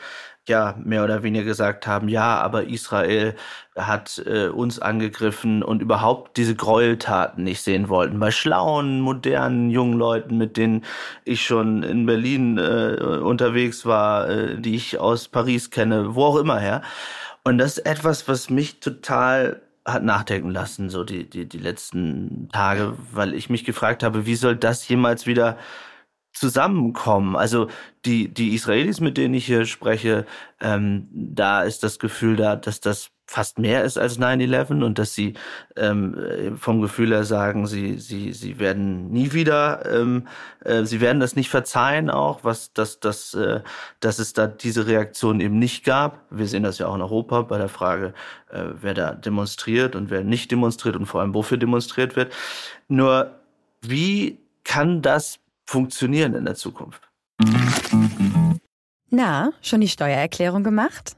[0.48, 3.36] ja, mehr oder weniger gesagt haben, ja, aber Israel
[3.76, 8.20] hat äh, uns angegriffen und überhaupt diese Gräueltaten nicht sehen wollten.
[8.20, 10.86] Bei schlauen, modernen, jungen Leuten, mit denen
[11.26, 16.38] ich schon in Berlin äh, unterwegs war, äh, die ich aus Paris kenne, wo auch
[16.38, 16.82] immer her.
[17.44, 22.50] Und das ist etwas, was mich total hat nachdenken lassen, so die, die, die letzten
[22.52, 25.58] Tage, weil ich mich gefragt habe, wie soll das jemals wieder
[26.34, 27.36] zusammenkommen?
[27.36, 27.70] Also
[28.06, 30.26] die, die Israelis, mit denen ich hier spreche,
[30.60, 35.14] ähm, da ist das Gefühl da, dass das fast mehr ist als 9-11 und dass
[35.14, 35.34] sie
[35.76, 40.28] ähm, vom Gefühl her sagen, sie, sie, sie werden nie wieder, ähm,
[40.64, 43.62] äh, sie werden das nicht verzeihen auch, was dass, dass, äh,
[44.00, 46.26] dass es da diese Reaktion eben nicht gab.
[46.30, 48.14] Wir sehen das ja auch in Europa bei der Frage,
[48.50, 52.34] äh, wer da demonstriert und wer nicht demonstriert und vor allem wofür demonstriert wird.
[52.88, 53.36] Nur
[53.82, 57.02] wie kann das funktionieren in der Zukunft?
[59.10, 61.18] Na, schon die Steuererklärung gemacht?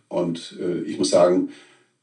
[0.11, 1.49] Und äh, ich muss sagen,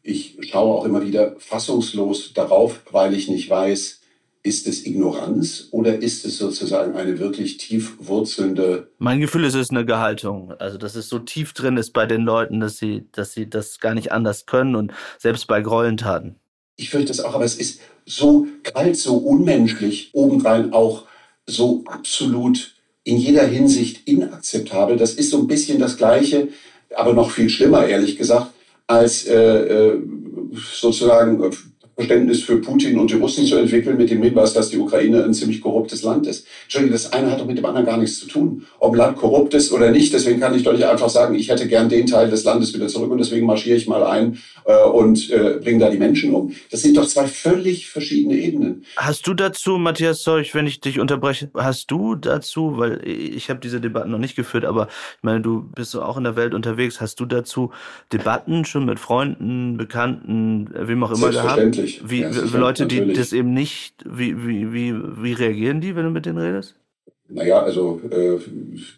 [0.02, 4.00] ich schaue auch immer wieder fassungslos darauf, weil ich nicht weiß,
[4.42, 8.88] Ist es Ignoranz oder ist es sozusagen eine wirklich tief wurzelnde?
[8.98, 10.52] Mein Gefühl ist, es ist eine Gehaltung.
[10.58, 13.78] Also, dass es so tief drin ist bei den Leuten, dass sie, dass sie das
[13.80, 16.36] gar nicht anders können und selbst bei Gräueltaten.
[16.76, 21.04] Ich fürchte das auch, aber es ist so kalt, so unmenschlich, obendrein auch
[21.46, 24.96] so absolut in jeder Hinsicht inakzeptabel.
[24.96, 26.48] Das ist so ein bisschen das Gleiche,
[26.98, 28.48] aber noch viel schlimmer, ehrlich gesagt,
[28.86, 30.02] als äh, äh
[30.80, 31.50] sozusagen
[31.98, 35.34] Verständnis für Putin und die Russen zu entwickeln mit dem Hinweis, dass die Ukraine ein
[35.34, 36.46] ziemlich korruptes Land ist.
[36.62, 38.64] Entschuldigung, das eine hat doch mit dem anderen gar nichts zu tun.
[38.78, 41.48] Ob ein Land korrupt ist oder nicht, deswegen kann ich doch nicht einfach sagen, ich
[41.48, 44.84] hätte gern den Teil des Landes wieder zurück und deswegen marschiere ich mal ein äh,
[44.84, 46.54] und äh, bringe da die Menschen um.
[46.70, 48.84] Das sind doch zwei völlig verschiedene Ebenen.
[48.96, 53.58] Hast du dazu, Matthias Zeug, wenn ich dich unterbreche, hast du dazu, weil ich habe
[53.58, 57.00] diese Debatten noch nicht geführt, aber ich meine, du bist auch in der Welt unterwegs,
[57.00, 57.72] hast du dazu
[58.12, 61.87] Debatten schon mit Freunden, Bekannten, wem auch immer gehabt?
[62.04, 63.18] Wie, ja, Leute, die natürlich.
[63.18, 66.76] das eben nicht, wie, wie, wie, wie reagieren die, wenn du mit denen redest?
[67.30, 68.38] Naja, also äh,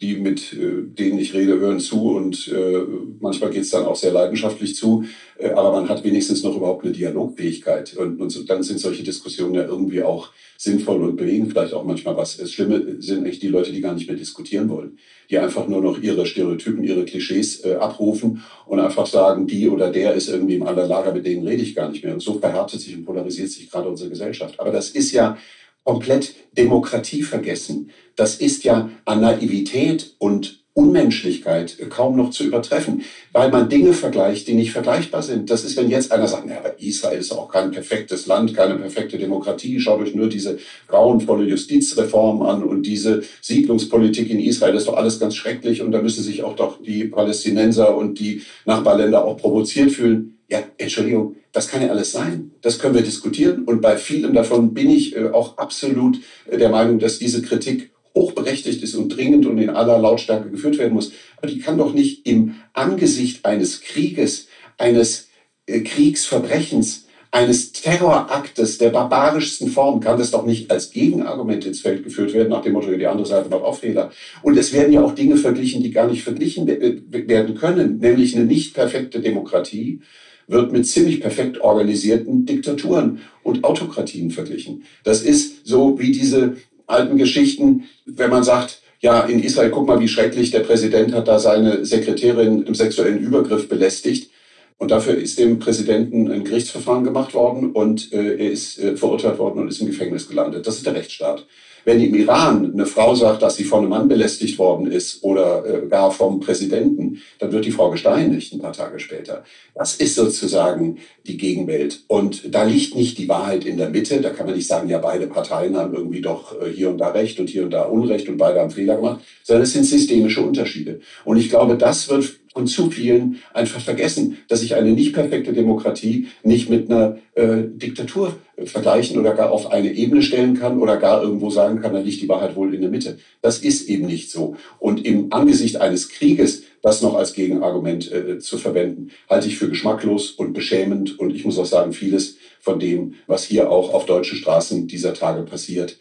[0.01, 2.83] die, mit äh, denen ich rede, hören zu und äh,
[3.19, 5.05] manchmal geht es dann auch sehr leidenschaftlich zu,
[5.37, 9.03] äh, aber man hat wenigstens noch überhaupt eine Dialogfähigkeit und, und so, dann sind solche
[9.03, 12.37] Diskussionen ja irgendwie auch sinnvoll und bewegen vielleicht auch manchmal was.
[12.37, 15.81] Das Schlimme sind echt die Leute, die gar nicht mehr diskutieren wollen, die einfach nur
[15.81, 20.55] noch ihre Stereotypen, ihre Klischees äh, abrufen und einfach sagen, die oder der ist irgendwie
[20.55, 22.14] im anderen Lager, mit denen rede ich gar nicht mehr.
[22.14, 24.61] Und so verhärtet sich und polarisiert sich gerade unsere Gesellschaft.
[24.61, 25.37] Aber das ist ja
[25.85, 27.90] komplett Demokratie vergessen.
[28.16, 34.49] Das ist ja an Naivität und Unmenschlichkeit kaum noch zu übertreffen, weil man Dinge vergleicht,
[34.49, 35.51] die nicht vergleichbar sind.
[35.51, 38.77] Das ist, wenn jetzt einer sagt, naja, aber Israel ist auch kein perfektes Land, keine
[38.77, 39.79] perfekte Demokratie.
[39.79, 44.73] Schaut euch nur diese grauenvolle Justizreform an und diese Siedlungspolitik in Israel.
[44.73, 48.19] Das ist doch alles ganz schrecklich und da müssen sich auch doch die Palästinenser und
[48.19, 50.38] die Nachbarländer auch provoziert fühlen.
[50.49, 52.53] Ja, Entschuldigung, das kann ja alles sein.
[52.62, 53.64] Das können wir diskutieren.
[53.64, 57.90] Und bei vielem davon bin ich äh, auch absolut äh, der Meinung, dass diese Kritik
[58.14, 61.12] hochberechtigt ist und dringend und in aller Lautstärke geführt werden muss.
[61.37, 65.29] Aber die kann doch nicht im Angesicht eines Krieges, eines
[65.66, 72.03] äh, Kriegsverbrechens, eines Terroraktes der barbarischsten Form kann das doch nicht als Gegenargument ins Feld
[72.03, 74.11] geführt werden, nach dem Motto, die andere Seite macht auch Fehler.
[74.42, 78.35] Und es werden ja auch Dinge verglichen, die gar nicht verglichen äh, werden können, nämlich
[78.35, 80.01] eine nicht perfekte Demokratie
[80.49, 84.83] wird mit ziemlich perfekt organisierten Diktaturen und Autokratien verglichen.
[85.05, 86.57] Das ist so wie diese
[86.90, 91.26] alten Geschichten, wenn man sagt, ja, in Israel, guck mal, wie schrecklich, der Präsident hat
[91.26, 94.31] da seine Sekretärin im sexuellen Übergriff belästigt.
[94.76, 99.38] Und dafür ist dem Präsidenten ein Gerichtsverfahren gemacht worden und äh, er ist äh, verurteilt
[99.38, 100.66] worden und ist im Gefängnis gelandet.
[100.66, 101.46] Das ist der Rechtsstaat.
[101.85, 105.64] Wenn im Iran eine Frau sagt, dass sie von einem Mann belästigt worden ist oder
[105.64, 109.45] äh, gar vom Präsidenten, dann wird die Frau gesteinigt ein paar Tage später.
[109.75, 112.05] Das ist sozusagen die Gegenwelt.
[112.09, 114.21] Und da liegt nicht die Wahrheit in der Mitte.
[114.21, 117.09] Da kann man nicht sagen, ja, beide Parteien haben irgendwie doch äh, hier und da
[117.09, 120.43] Recht und hier und da Unrecht und beide haben Fehler gemacht, sondern es sind systemische
[120.43, 121.01] Unterschiede.
[121.25, 125.53] Und ich glaube, das wird von zu vielen einfach vergessen, dass sich eine nicht perfekte
[125.53, 128.35] Demokratie nicht mit einer äh, Diktatur
[128.65, 132.21] vergleichen oder gar auf eine Ebene stellen kann oder gar irgendwo sagen kann, da liegt
[132.21, 133.19] die Wahrheit wohl in der Mitte.
[133.41, 134.57] Das ist eben nicht so.
[134.79, 139.69] Und im Angesicht eines Krieges das noch als Gegenargument äh, zu verwenden, halte ich für
[139.69, 141.19] geschmacklos und beschämend.
[141.19, 145.15] Und ich muss auch sagen, vieles von dem, was hier auch auf deutschen Straßen dieser
[145.15, 145.99] Tage passiert,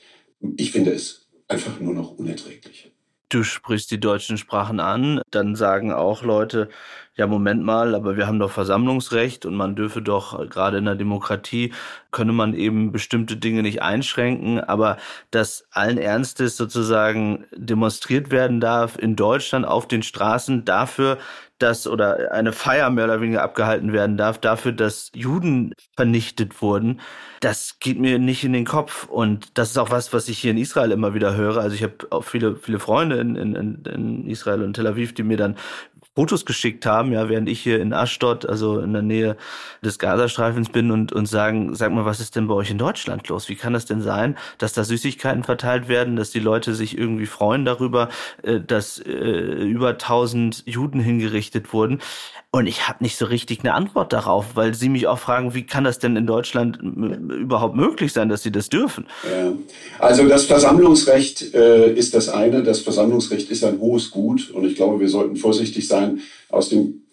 [0.57, 2.88] ich finde es einfach nur noch unerträglich
[3.29, 6.69] du sprichst die deutschen Sprachen an, dann sagen auch Leute,
[7.15, 10.95] ja, Moment mal, aber wir haben doch Versammlungsrecht und man dürfe doch, gerade in der
[10.95, 11.73] Demokratie,
[12.11, 14.97] könne man eben bestimmte Dinge nicht einschränken, aber
[15.29, 21.17] dass allen Ernstes sozusagen demonstriert werden darf in Deutschland auf den Straßen dafür,
[21.59, 27.01] dass oder eine Feier mehr oder weniger abgehalten werden darf, dafür, dass Juden vernichtet wurden,
[27.41, 29.05] das geht mir nicht in den Kopf.
[29.07, 31.57] Und das ist auch was, was ich hier in Israel immer wieder höre.
[31.57, 35.23] Also ich habe auch viele, viele Freunde in, in, in Israel und Tel Aviv, die
[35.23, 35.55] mir dann
[36.15, 39.37] Fotos geschickt haben, ja, während ich hier in Aschdod, also in der Nähe
[39.83, 43.27] des Gazastreifens bin und, und sagen, sag mal, was ist denn bei euch in Deutschland
[43.29, 43.47] los?
[43.47, 47.25] Wie kann das denn sein, dass da Süßigkeiten verteilt werden, dass die Leute sich irgendwie
[47.25, 48.09] freuen darüber,
[48.43, 52.01] äh, dass äh, über 1000 Juden hingerichtet wurden?
[52.51, 55.67] Und ich habe nicht so richtig eine Antwort darauf, weil sie mich auch fragen, wie
[55.67, 59.05] kann das denn in Deutschland überhaupt möglich sein, dass sie das dürfen?
[59.99, 62.63] Also das Versammlungsrecht äh, ist das eine.
[62.63, 67.03] Das Versammlungsrecht ist ein hohes Gut und ich glaube, wir sollten vorsichtig sein, aus dem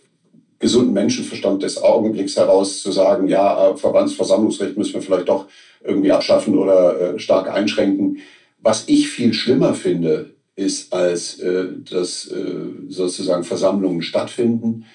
[0.58, 5.48] gesunden Menschenverstand des Augenblicks heraus zu sagen, ja, äh, Verbandsversammlungsrecht müssen wir vielleicht doch
[5.84, 8.20] irgendwie abschaffen oder äh, stark einschränken.
[8.62, 12.54] Was ich viel schlimmer finde, ist, als äh, dass äh,
[12.88, 14.86] sozusagen Versammlungen stattfinden,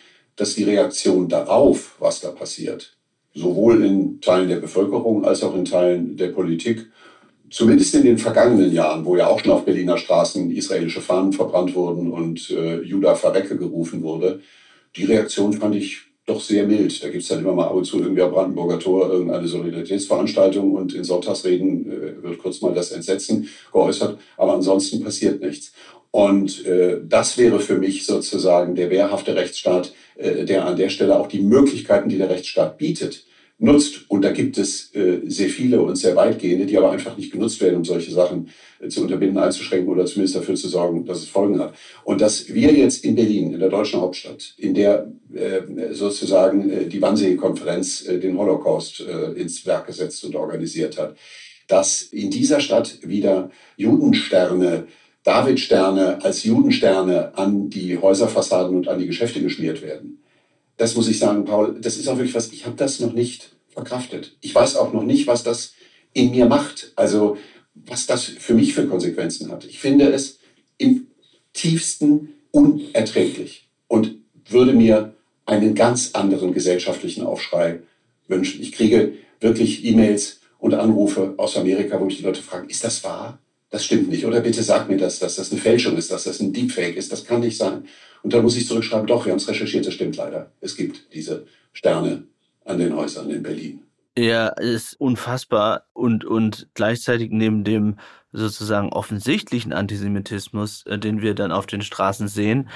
[0.41, 2.97] dass die Reaktion darauf, was da passiert,
[3.35, 6.87] sowohl in Teilen der Bevölkerung als auch in Teilen der Politik
[7.51, 11.75] zumindest in den vergangenen Jahren, wo ja auch schon auf Berliner Straßen israelische Fahnen verbrannt
[11.75, 14.41] wurden und äh, Juda verrecke gerufen wurde,
[14.95, 17.03] die Reaktion fand ich doch sehr mild.
[17.03, 20.73] Da gibt es dann immer mal ab und zu irgendwie am Brandenburger Tor irgendeine Solidaritätsveranstaltung
[20.73, 25.71] und in Sonntagsreden äh, wird kurz mal das Entsetzen geäußert, aber ansonsten passiert nichts.
[26.11, 31.17] Und äh, das wäre für mich sozusagen der wehrhafte Rechtsstaat, äh, der an der Stelle
[31.17, 33.25] auch die Möglichkeiten, die der Rechtsstaat bietet,
[33.61, 34.09] nutzt.
[34.09, 37.61] Und da gibt es äh, sehr viele und sehr weitgehende, die aber einfach nicht genutzt
[37.61, 38.49] werden, um solche Sachen
[38.81, 41.75] äh, zu unterbinden, einzuschränken oder zumindest dafür zu sorgen, dass es Folgen hat.
[42.03, 46.85] Und dass wir jetzt in Berlin, in der deutschen Hauptstadt, in der äh, sozusagen äh,
[46.87, 51.15] die Wannsee-Konferenz äh, den Holocaust äh, ins Werk gesetzt und organisiert hat,
[51.67, 54.87] dass in dieser Stadt wieder Judensterne
[55.23, 60.21] Davidsterne als Judensterne an die Häuserfassaden und an die Geschäfte geschmiert werden
[60.81, 63.51] das muss ich sagen, Paul, das ist auch wirklich was, ich habe das noch nicht
[63.69, 64.35] verkraftet.
[64.41, 65.73] Ich weiß auch noch nicht, was das
[66.11, 66.91] in mir macht.
[66.95, 67.37] Also
[67.75, 69.63] was das für mich für Konsequenzen hat.
[69.65, 70.39] Ich finde es
[70.79, 71.05] im
[71.53, 74.15] tiefsten unerträglich und
[74.49, 75.13] würde mir
[75.45, 77.81] einen ganz anderen gesellschaftlichen Aufschrei
[78.27, 78.59] wünschen.
[78.61, 83.03] Ich kriege wirklich E-Mails und Anrufe aus Amerika, wo mich die Leute fragen, ist das
[83.03, 83.37] wahr?
[83.71, 84.25] Das stimmt nicht.
[84.25, 87.11] Oder bitte sag mir das, dass das eine Fälschung ist, dass das ein Deepfake ist.
[87.11, 87.85] Das kann nicht sein.
[88.21, 90.51] Und dann muss ich zurückschreiben, doch, wir haben es recherchiert, das stimmt leider.
[90.59, 92.23] Es gibt diese Sterne
[92.65, 93.81] an den Häusern in Berlin.
[94.17, 97.97] Ja, ist unfassbar und, und gleichzeitig neben dem
[98.33, 102.69] sozusagen offensichtlichen Antisemitismus, äh, den wir dann auf den Straßen sehen,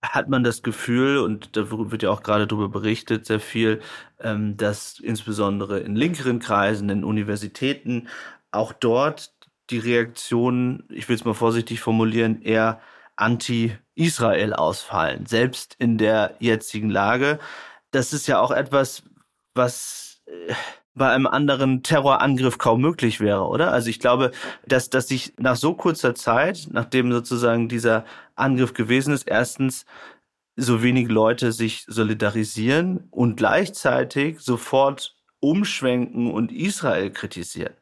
[0.00, 3.80] hat man das Gefühl, und da wird ja auch gerade darüber berichtet, sehr viel,
[4.20, 8.08] ähm, dass insbesondere in linkeren Kreisen, in Universitäten,
[8.52, 9.32] auch dort
[9.70, 12.80] die Reaktionen, ich will es mal vorsichtig formulieren, eher
[13.16, 17.38] anti-Israel ausfallen, selbst in der jetzigen Lage.
[17.90, 19.02] Das ist ja auch etwas,
[19.54, 20.54] was äh,
[20.94, 23.70] bei einem anderen Terrorangriff kaum möglich wäre, oder?
[23.70, 24.32] Also ich glaube,
[24.66, 29.84] dass, dass sich nach so kurzer Zeit, nachdem sozusagen dieser Angriff gewesen ist, erstens
[30.56, 37.74] so wenig Leute sich solidarisieren und gleichzeitig sofort umschwenken und Israel kritisieren.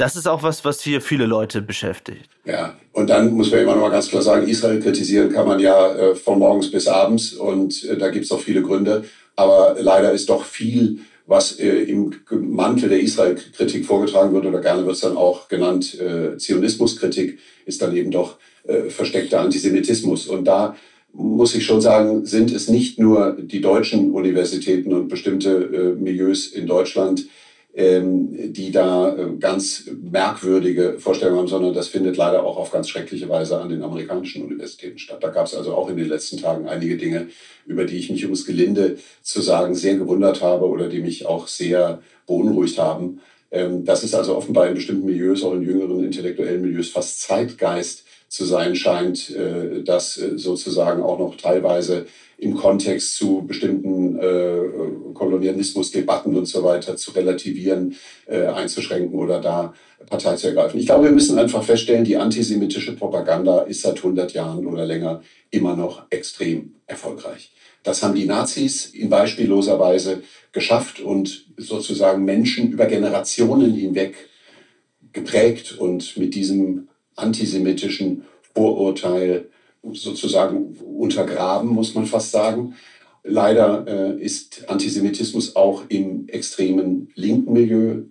[0.00, 2.30] Das ist auch was, was hier viele Leute beschäftigt.
[2.46, 5.60] Ja, und dann muss man immer noch mal ganz klar sagen, Israel kritisieren kann man
[5.60, 9.04] ja äh, von morgens bis abends und äh, da gibt es auch viele Gründe.
[9.36, 14.86] Aber leider ist doch viel, was äh, im Mantel der Israel-Kritik vorgetragen wird, oder gerne
[14.86, 20.28] wird es dann auch genannt, äh, Zionismuskritik, ist dann eben doch äh, versteckter Antisemitismus.
[20.28, 20.76] Und da
[21.12, 26.46] muss ich schon sagen, sind es nicht nur die deutschen Universitäten und bestimmte äh, Milieus
[26.46, 27.26] in Deutschland,
[27.72, 33.28] die da äh, ganz merkwürdige Vorstellungen haben, sondern das findet leider auch auf ganz schreckliche
[33.28, 35.22] Weise an den amerikanischen Universitäten statt.
[35.22, 37.28] Da gab es also auch in den letzten Tagen einige Dinge,
[37.66, 41.26] über die ich mich, um es gelinde zu sagen, sehr gewundert habe oder die mich
[41.26, 43.20] auch sehr beunruhigt haben.
[43.52, 48.04] Ähm, das ist also offenbar in bestimmten Milieus, auch in jüngeren intellektuellen Milieus, fast Zeitgeist
[48.28, 52.06] zu sein scheint, äh, das äh, sozusagen auch noch teilweise
[52.40, 57.94] im Kontext zu bestimmten äh, Kolonialismusdebatten und so weiter zu relativieren,
[58.26, 59.74] äh, einzuschränken oder da
[60.06, 60.80] Partei zu ergreifen.
[60.80, 65.22] Ich glaube, wir müssen einfach feststellen, die antisemitische Propaganda ist seit 100 Jahren oder länger
[65.50, 67.52] immer noch extrem erfolgreich.
[67.82, 70.22] Das haben die Nazis in beispielloser Weise
[70.52, 74.14] geschafft und sozusagen Menschen über Generationen hinweg
[75.12, 78.24] geprägt und mit diesem antisemitischen
[78.54, 79.50] Vorurteil
[79.92, 82.74] sozusagen untergraben, muss man fast sagen.
[83.22, 88.02] Leider äh, ist Antisemitismus auch im extremen linken Milieu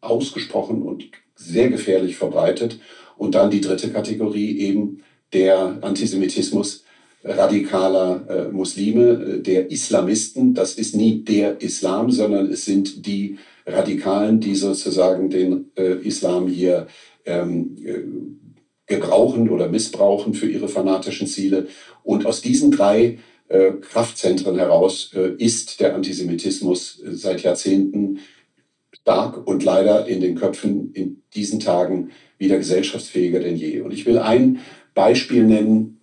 [0.00, 1.04] ausgesprochen und
[1.34, 2.78] sehr gefährlich verbreitet.
[3.16, 5.02] Und dann die dritte Kategorie eben
[5.32, 6.84] der Antisemitismus
[7.24, 10.54] radikaler äh, Muslime, äh, der Islamisten.
[10.54, 16.48] Das ist nie der Islam, sondern es sind die Radikalen, die sozusagen den äh, Islam
[16.48, 16.88] hier
[17.24, 18.00] ähm, äh,
[18.96, 21.68] gebrauchen oder missbrauchen für ihre fanatischen Ziele.
[22.02, 23.18] Und aus diesen drei
[23.48, 28.20] äh, Kraftzentren heraus äh, ist der Antisemitismus äh, seit Jahrzehnten
[28.92, 33.80] stark und leider in den Köpfen in diesen Tagen wieder gesellschaftsfähiger denn je.
[33.80, 34.60] Und ich will ein
[34.94, 36.00] Beispiel nennen,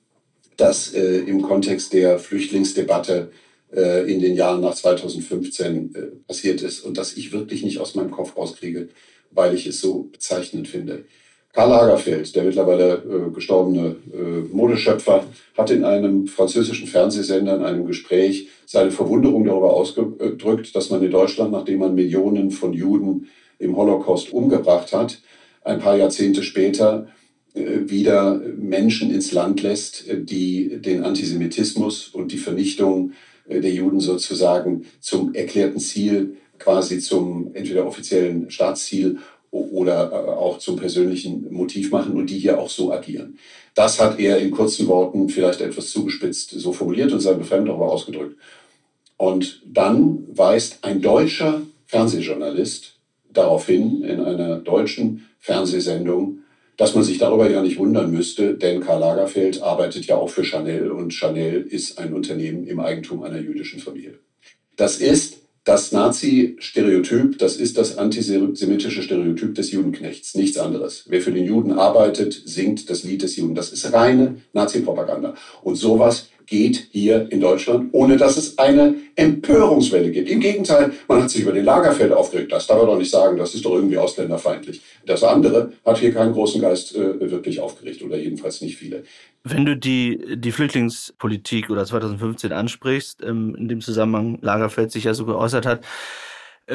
[0.58, 3.32] das äh, im Kontext der Flüchtlingsdebatte
[3.74, 7.96] äh, in den Jahren nach 2015 äh, passiert ist und das ich wirklich nicht aus
[7.96, 8.90] meinem Kopf rauskriege,
[9.32, 11.06] weil ich es so bezeichnend finde.
[11.54, 15.24] Karl Lagerfeld, der mittlerweile äh, gestorbene äh, Modeschöpfer,
[15.58, 21.12] hat in einem französischen Fernsehsender in einem Gespräch seine Verwunderung darüber ausgedrückt, dass man in
[21.12, 25.22] Deutschland, nachdem man Millionen von Juden im Holocaust umgebracht hat,
[25.64, 27.08] ein paar Jahrzehnte später
[27.56, 33.14] äh, wieder Menschen ins Land lässt, die den Antisemitismus und die Vernichtung
[33.48, 39.18] äh, der Juden sozusagen zum erklärten Ziel, quasi zum entweder offiziellen Staatsziel
[39.52, 43.38] oder äh, auch zum persönlichen Motiv machen und die hier auch so agieren.
[43.76, 47.80] Das hat er in kurzen Worten vielleicht etwas zugespitzt so formuliert und sein Befremd auch
[47.80, 48.38] ausgedrückt.
[49.18, 52.96] Und dann weist ein deutscher Fernsehjournalist
[53.32, 56.40] darauf hin, in einer deutschen Fernsehsendung,
[56.78, 60.46] dass man sich darüber ja nicht wundern müsste, denn Karl Lagerfeld arbeitet ja auch für
[60.46, 64.20] Chanel und Chanel ist ein Unternehmen im Eigentum einer jüdischen Familie.
[64.78, 65.39] Das ist
[65.70, 71.06] das Nazi-Stereotyp, das ist das antisemitische Stereotyp des Judenknechts, nichts anderes.
[71.08, 73.54] Wer für den Juden arbeitet, singt das Lied des Juden.
[73.54, 75.36] Das ist reine Nazi-Propaganda.
[75.62, 80.30] Und sowas geht hier in Deutschland, ohne dass es eine Empörungswelle gibt.
[80.30, 82.52] Im Gegenteil, man hat sich über den Lagerfeld aufgeregt.
[82.52, 84.82] Das darf er doch nicht sagen, das ist doch irgendwie ausländerfeindlich.
[85.06, 89.04] Das andere hat hier keinen großen Geist äh, wirklich aufgeregt oder jedenfalls nicht viele.
[89.44, 95.14] Wenn du die, die Flüchtlingspolitik oder 2015 ansprichst, ähm, in dem Zusammenhang Lagerfeld sich ja
[95.14, 95.82] so geäußert hat,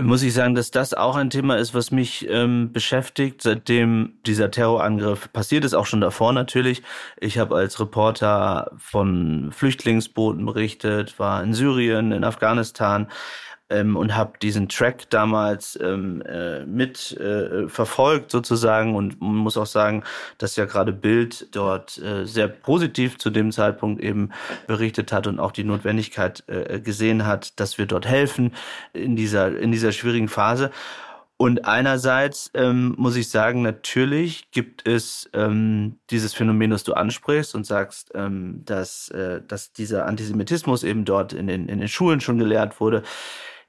[0.00, 4.50] muss ich sagen, dass das auch ein Thema ist, was mich ähm, beschäftigt, seitdem dieser
[4.50, 6.82] Terrorangriff passiert ist, auch schon davor natürlich.
[7.20, 13.08] Ich habe als Reporter von Flüchtlingsbooten berichtet, war in Syrien, in Afghanistan,
[13.70, 19.56] ähm, und habe diesen Track damals ähm, äh, mit äh, verfolgt sozusagen und man muss
[19.56, 20.04] auch sagen,
[20.38, 24.30] dass ja gerade Bild dort äh, sehr positiv zu dem Zeitpunkt eben
[24.66, 28.52] berichtet hat und auch die Notwendigkeit äh, gesehen hat, dass wir dort helfen
[28.92, 30.70] in dieser in dieser schwierigen Phase.
[31.36, 37.56] Und einerseits ähm, muss ich sagen, natürlich gibt es ähm, dieses Phänomen, das du ansprichst
[37.56, 42.20] und sagst, ähm, dass, äh, dass dieser Antisemitismus eben dort in den, in den Schulen
[42.20, 43.02] schon gelehrt wurde.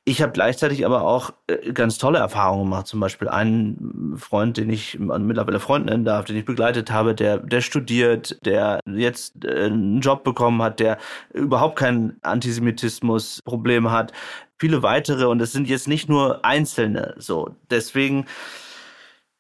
[0.08, 2.86] Ich habe gleichzeitig aber auch äh, ganz tolle Erfahrungen gemacht.
[2.86, 7.40] Zum Beispiel einen Freund, den ich mittlerweile Freund nennen darf, den ich begleitet habe, der,
[7.40, 11.00] der studiert, der jetzt äh, einen Job bekommen hat, der
[11.34, 14.14] überhaupt kein Antisemitismus-Problem hat.
[14.60, 17.16] Viele weitere und es sind jetzt nicht nur Einzelne.
[17.18, 18.28] So, deswegen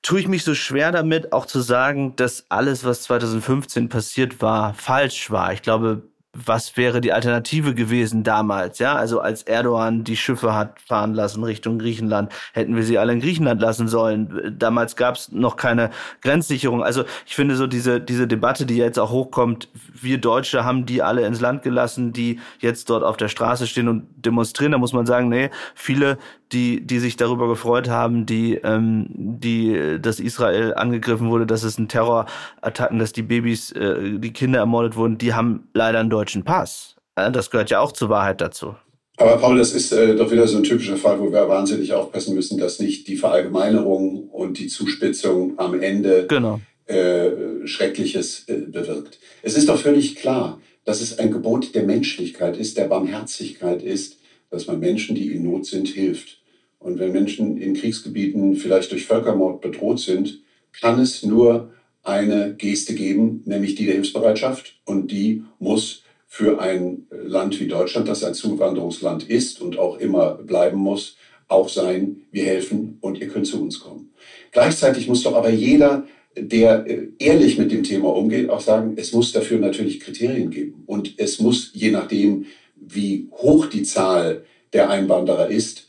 [0.01, 4.74] tue ich mich so schwer damit, auch zu sagen, dass alles, was 2015 passiert war,
[4.74, 5.53] falsch war.
[5.53, 6.01] Ich glaube,
[6.36, 8.80] was wäre die Alternative gewesen damals?
[8.80, 13.14] Ja, also als Erdogan die Schiffe hat fahren lassen Richtung Griechenland, hätten wir sie alle
[13.14, 14.56] in Griechenland lassen sollen.
[14.60, 16.84] Damals gab es noch keine Grenzsicherung.
[16.84, 21.02] Also ich finde so diese diese Debatte, die jetzt auch hochkommt, wir Deutsche haben die
[21.02, 24.74] alle ins Land gelassen, die jetzt dort auf der Straße stehen und demonstrieren.
[24.74, 26.18] Da muss man sagen, nee, viele
[26.52, 31.78] die, die sich darüber gefreut haben, die, ähm, die, dass Israel angegriffen wurde, dass es
[31.78, 36.43] ein Terrorattacken, dass die Babys, äh, die Kinder ermordet wurden, die haben leider einen deutschen
[36.43, 36.96] Pass.
[37.16, 38.76] Das gehört ja auch zur Wahrheit dazu.
[39.18, 42.36] Aber Paul, das ist äh, doch wieder so ein typischer Fall, wo wir wahnsinnig aufpassen
[42.36, 46.60] müssen, dass nicht die Verallgemeinerung und die Zuspitzung am Ende genau.
[46.86, 49.20] äh, Schreckliches äh, bewirkt.
[49.41, 54.18] Es ist doch völlig klar, dass es ein Gebot der Menschlichkeit ist, der Barmherzigkeit ist,
[54.50, 56.41] dass man Menschen, die in Not sind, hilft.
[56.80, 60.41] Und wenn Menschen in Kriegsgebieten vielleicht durch Völkermord bedroht sind,
[60.72, 61.72] kann es nur
[62.04, 64.76] eine Geste geben, nämlich die der Hilfsbereitschaft.
[64.86, 70.36] Und die muss für ein Land wie Deutschland, das ein Zuwanderungsland ist und auch immer
[70.36, 71.18] bleiben muss,
[71.48, 74.12] auch sein, wir helfen und ihr könnt zu uns kommen.
[74.52, 76.06] Gleichzeitig muss doch aber jeder,
[76.38, 80.84] der äh, ehrlich mit dem Thema umgeht, auch sagen, es muss dafür natürlich Kriterien geben.
[80.86, 82.46] Und es muss, je nachdem,
[82.88, 85.88] wie hoch die Zahl der Einwanderer ist,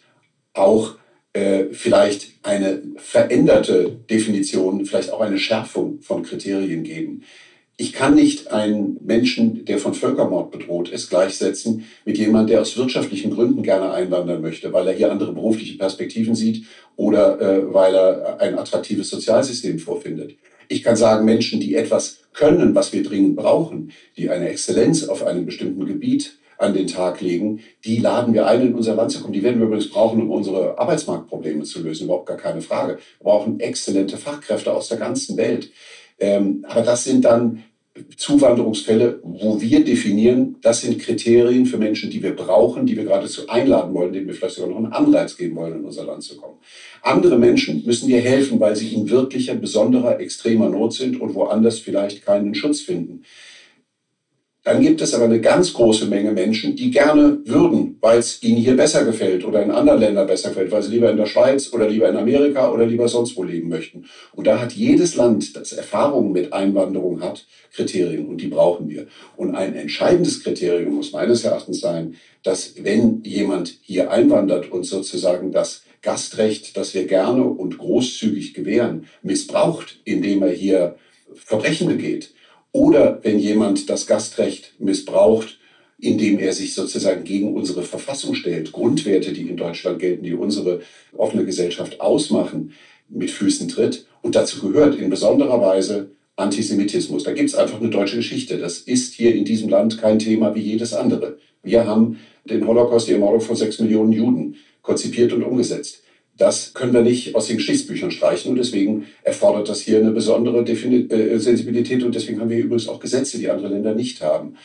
[0.52, 0.96] auch
[1.32, 7.22] äh, vielleicht eine veränderte Definition, vielleicht auch eine Schärfung von Kriterien geben.
[7.78, 12.78] Ich kann nicht einen Menschen, der von Völkermord bedroht ist, gleichsetzen mit jemandem, der aus
[12.78, 16.64] wirtschaftlichen Gründen gerne einwandern möchte, weil er hier andere berufliche Perspektiven sieht
[16.96, 20.36] oder äh, weil er ein attraktives Sozialsystem vorfindet.
[20.68, 25.22] Ich kann sagen, Menschen, die etwas können, was wir dringend brauchen, die eine Exzellenz auf
[25.26, 29.20] einem bestimmten Gebiet an den Tag legen, die laden wir ein, in unser Land zu
[29.20, 29.32] kommen.
[29.32, 32.98] Die werden wir übrigens brauchen, um unsere Arbeitsmarktprobleme zu lösen, überhaupt gar keine Frage.
[33.18, 35.70] Wir brauchen exzellente Fachkräfte aus der ganzen Welt.
[36.18, 37.62] Ähm, aber das sind dann
[38.16, 43.48] Zuwanderungsfälle, wo wir definieren, das sind Kriterien für Menschen, die wir brauchen, die wir geradezu
[43.48, 46.36] einladen wollen, denen wir vielleicht sogar noch einen Anreiz geben wollen, in unser Land zu
[46.36, 46.58] kommen.
[47.02, 51.78] Andere Menschen müssen wir helfen, weil sie in wirklicher, besonderer, extremer Not sind und woanders
[51.78, 53.22] vielleicht keinen Schutz finden.
[54.66, 58.56] Dann gibt es aber eine ganz große Menge Menschen, die gerne würden, weil es ihnen
[58.56, 61.72] hier besser gefällt oder in anderen Ländern besser gefällt, weil sie lieber in der Schweiz
[61.72, 64.06] oder lieber in Amerika oder lieber sonst wo leben möchten.
[64.32, 69.06] Und da hat jedes Land, das Erfahrungen mit Einwanderung hat, Kriterien und die brauchen wir.
[69.36, 75.52] Und ein entscheidendes Kriterium muss meines Erachtens sein, dass wenn jemand hier einwandert und sozusagen
[75.52, 80.96] das Gastrecht, das wir gerne und großzügig gewähren, missbraucht, indem er hier
[81.36, 82.32] Verbrechen begeht,
[82.76, 85.58] oder wenn jemand das Gastrecht missbraucht,
[85.98, 90.82] indem er sich sozusagen gegen unsere Verfassung stellt, Grundwerte, die in Deutschland gelten, die unsere
[91.16, 92.74] offene Gesellschaft ausmachen,
[93.08, 94.04] mit Füßen tritt.
[94.20, 97.22] Und dazu gehört in besonderer Weise Antisemitismus.
[97.22, 98.58] Da gibt es einfach eine deutsche Geschichte.
[98.58, 101.38] Das ist hier in diesem Land kein Thema wie jedes andere.
[101.62, 106.02] Wir haben den Holocaust, die Ermordung von sechs Millionen Juden, konzipiert und umgesetzt.
[106.36, 110.64] Das können wir nicht aus den Geschichtsbüchern streichen und deswegen erfordert das hier eine besondere
[110.64, 114.56] Defini äh, Sensibilität und deswegen haben wir übrigens auch Gesetze, die andere Länder nicht haben.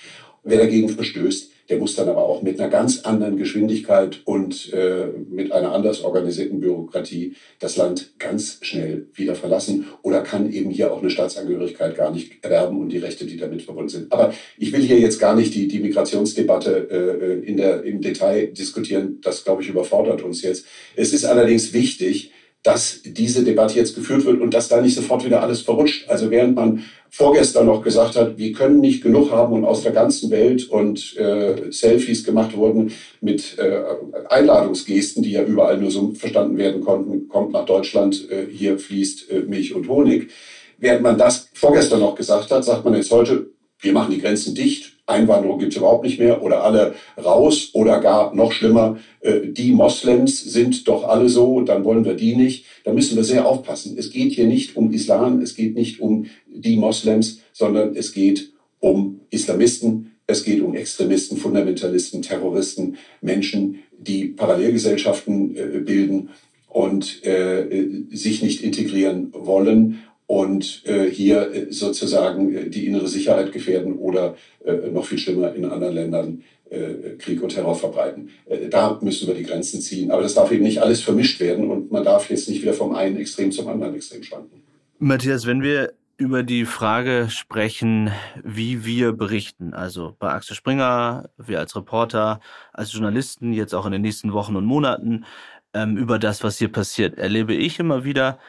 [0.44, 5.08] Wer dagegen verstößt, der muss dann aber auch mit einer ganz anderen Geschwindigkeit und äh,
[5.30, 10.92] mit einer anders organisierten Bürokratie das Land ganz schnell wieder verlassen oder kann eben hier
[10.92, 14.12] auch eine Staatsangehörigkeit gar nicht erwerben und die Rechte, die damit verbunden sind.
[14.12, 18.48] Aber ich will hier jetzt gar nicht die, die Migrationsdebatte äh, in der, im Detail
[18.48, 19.20] diskutieren.
[19.22, 20.66] Das, glaube ich, überfordert uns jetzt.
[20.98, 22.32] Es ist allerdings wichtig,
[22.64, 26.08] dass diese Debatte jetzt geführt wird und dass da nicht sofort wieder alles verrutscht.
[26.10, 29.92] Also während man vorgestern noch gesagt hat, wir können nicht genug haben und aus der
[29.92, 33.82] ganzen Welt und äh, Selfies gemacht wurden mit äh,
[34.30, 39.32] Einladungsgesten, die ja überall nur so verstanden werden konnten, kommt nach Deutschland, äh, hier fließt
[39.32, 40.30] äh, Milch und Honig.
[40.78, 43.48] Während man das vorgestern noch gesagt hat, sagt man jetzt heute,
[43.80, 48.00] wir machen die Grenzen dicht, Einwanderung gibt es überhaupt nicht mehr oder alle raus oder
[48.00, 52.66] gar noch schlimmer, äh, die Moslems sind doch alle so, dann wollen wir die nicht.
[52.84, 53.96] Da müssen wir sehr aufpassen.
[53.98, 58.52] Es geht hier nicht um Islam, es geht nicht um die Moslems, sondern es geht
[58.80, 66.30] um Islamisten, es geht um Extremisten, Fundamentalisten, Terroristen, Menschen, die Parallelgesellschaften äh, bilden
[66.68, 67.68] und äh,
[68.12, 70.00] sich nicht integrieren wollen
[70.32, 75.54] und äh, hier äh, sozusagen äh, die innere Sicherheit gefährden oder äh, noch viel schlimmer
[75.54, 78.30] in anderen Ländern äh, Krieg und Terror verbreiten.
[78.46, 80.10] Äh, da müssen wir die Grenzen ziehen.
[80.10, 82.96] Aber das darf eben nicht alles vermischt werden und man darf jetzt nicht wieder vom
[82.96, 84.64] einen Extrem zum anderen Extrem schwanken.
[85.00, 88.12] Matthias, wenn wir über die Frage sprechen,
[88.42, 92.40] wie wir berichten, also bei Axel Springer, wir als Reporter,
[92.72, 95.26] als Journalisten, jetzt auch in den nächsten Wochen und Monaten,
[95.74, 98.40] ähm, über das, was hier passiert, erlebe ich immer wieder,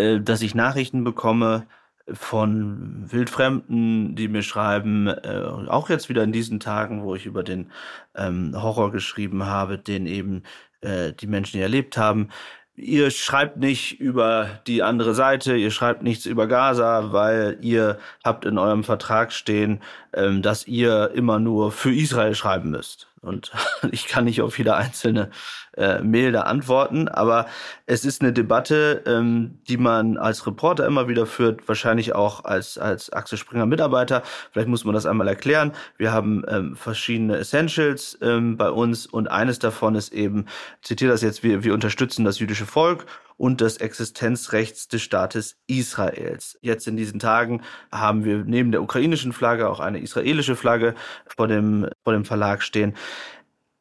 [0.00, 1.66] äh, dass ich Nachrichten bekomme
[2.12, 7.42] von Wildfremden, die mir schreiben, äh, auch jetzt wieder in diesen Tagen, wo ich über
[7.42, 7.70] den
[8.14, 10.42] ähm, Horror geschrieben habe, den eben
[10.80, 12.28] äh, die Menschen erlebt haben.
[12.76, 18.46] Ihr schreibt nicht über die andere Seite, ihr schreibt nichts über Gaza, weil ihr habt
[18.46, 19.80] in eurem Vertrag stehen,
[20.14, 23.09] ähm, dass ihr immer nur für Israel schreiben müsst.
[23.22, 23.52] Und
[23.92, 25.30] ich kann nicht auf jede einzelne
[25.76, 27.46] äh, Mail da antworten, aber
[27.86, 32.78] es ist eine Debatte, ähm, die man als Reporter immer wieder führt, wahrscheinlich auch als,
[32.78, 34.22] als Axel Springer Mitarbeiter.
[34.52, 35.72] Vielleicht muss man das einmal erklären.
[35.96, 40.46] Wir haben ähm, verschiedene Essentials ähm, bei uns und eines davon ist eben,
[40.82, 43.06] zitiere das jetzt, wir, wir unterstützen das jüdische Volk
[43.40, 46.58] und das Existenzrechts des Staates Israels.
[46.60, 50.94] Jetzt in diesen Tagen haben wir neben der ukrainischen Flagge auch eine israelische Flagge
[51.26, 52.94] vor dem, vor dem Verlag stehen.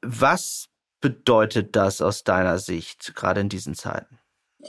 [0.01, 0.69] Was
[1.01, 4.17] bedeutet das aus deiner Sicht, gerade in diesen Zeiten?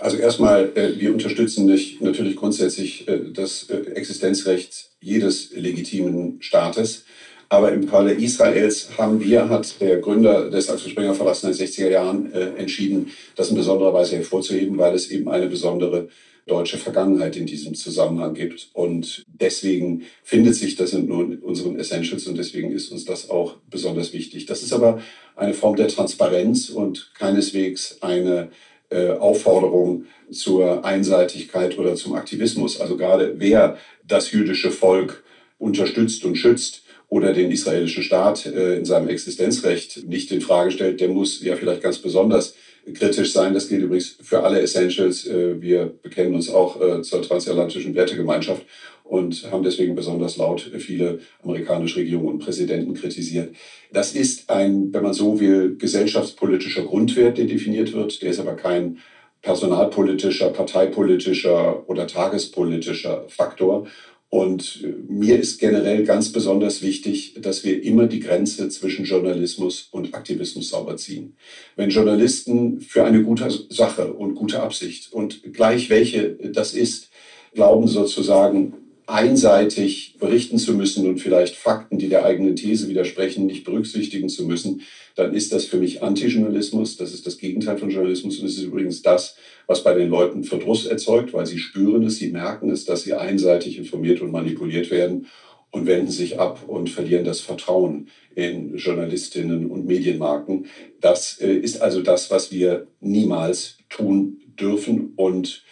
[0.01, 1.67] Also erstmal, äh, wir unterstützen
[2.01, 7.05] natürlich grundsätzlich äh, das äh, Existenzrecht jedes legitimen Staates.
[7.53, 11.59] Aber im Falle Israels haben wir, hat der Gründer des Axel Springer Verlags in den
[11.59, 16.09] 60er Jahren äh, entschieden, das in besonderer Weise hervorzuheben, weil es eben eine besondere
[16.47, 18.69] deutsche Vergangenheit in diesem Zusammenhang gibt.
[18.73, 24.13] Und deswegen findet sich das in unseren Essentials und deswegen ist uns das auch besonders
[24.13, 24.47] wichtig.
[24.47, 25.03] Das ist aber
[25.35, 28.51] eine Form der Transparenz und keineswegs eine
[28.91, 32.81] äh, Aufforderung zur Einseitigkeit oder zum Aktivismus.
[32.81, 33.77] Also gerade wer
[34.07, 35.25] das jüdische Volk
[35.59, 41.01] unterstützt und schützt, oder den israelischen Staat äh, in seinem Existenzrecht nicht in Frage stellt,
[41.01, 42.55] der muss ja vielleicht ganz besonders
[42.95, 43.53] kritisch sein.
[43.53, 45.27] Das gilt übrigens für alle Essentials.
[45.27, 48.65] Äh, wir bekennen uns auch äh, zur transatlantischen Wertegemeinschaft
[49.03, 53.57] und haben deswegen besonders laut viele amerikanische Regierungen und Präsidenten kritisiert.
[53.93, 58.23] Das ist ein, wenn man so will, gesellschaftspolitischer Grundwert, der definiert wird.
[58.23, 58.99] Der ist aber kein
[59.43, 63.89] personalpolitischer, parteipolitischer oder tagespolitischer Faktor.
[64.31, 70.15] Und mir ist generell ganz besonders wichtig, dass wir immer die Grenze zwischen Journalismus und
[70.15, 71.35] Aktivismus sauber ziehen.
[71.75, 77.11] Wenn Journalisten für eine gute Sache und gute Absicht und gleich welche das ist,
[77.55, 78.75] glauben sozusagen,
[79.11, 84.47] einseitig berichten zu müssen und vielleicht Fakten, die der eigenen These widersprechen, nicht berücksichtigen zu
[84.47, 84.83] müssen,
[85.17, 86.97] dann ist das für mich Antijournalismus.
[86.97, 89.37] Das ist das Gegenteil von Journalismus und es ist übrigens das,
[89.67, 93.15] was bei den Leuten Verdruss erzeugt, weil sie spüren es, sie merken es, dass sie
[93.15, 95.27] einseitig informiert und manipuliert werden
[95.71, 100.67] und wenden sich ab und verlieren das Vertrauen in Journalistinnen und Medienmarken.
[101.01, 105.65] Das äh, ist also das, was wir niemals tun dürfen und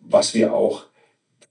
[0.00, 0.86] was wir auch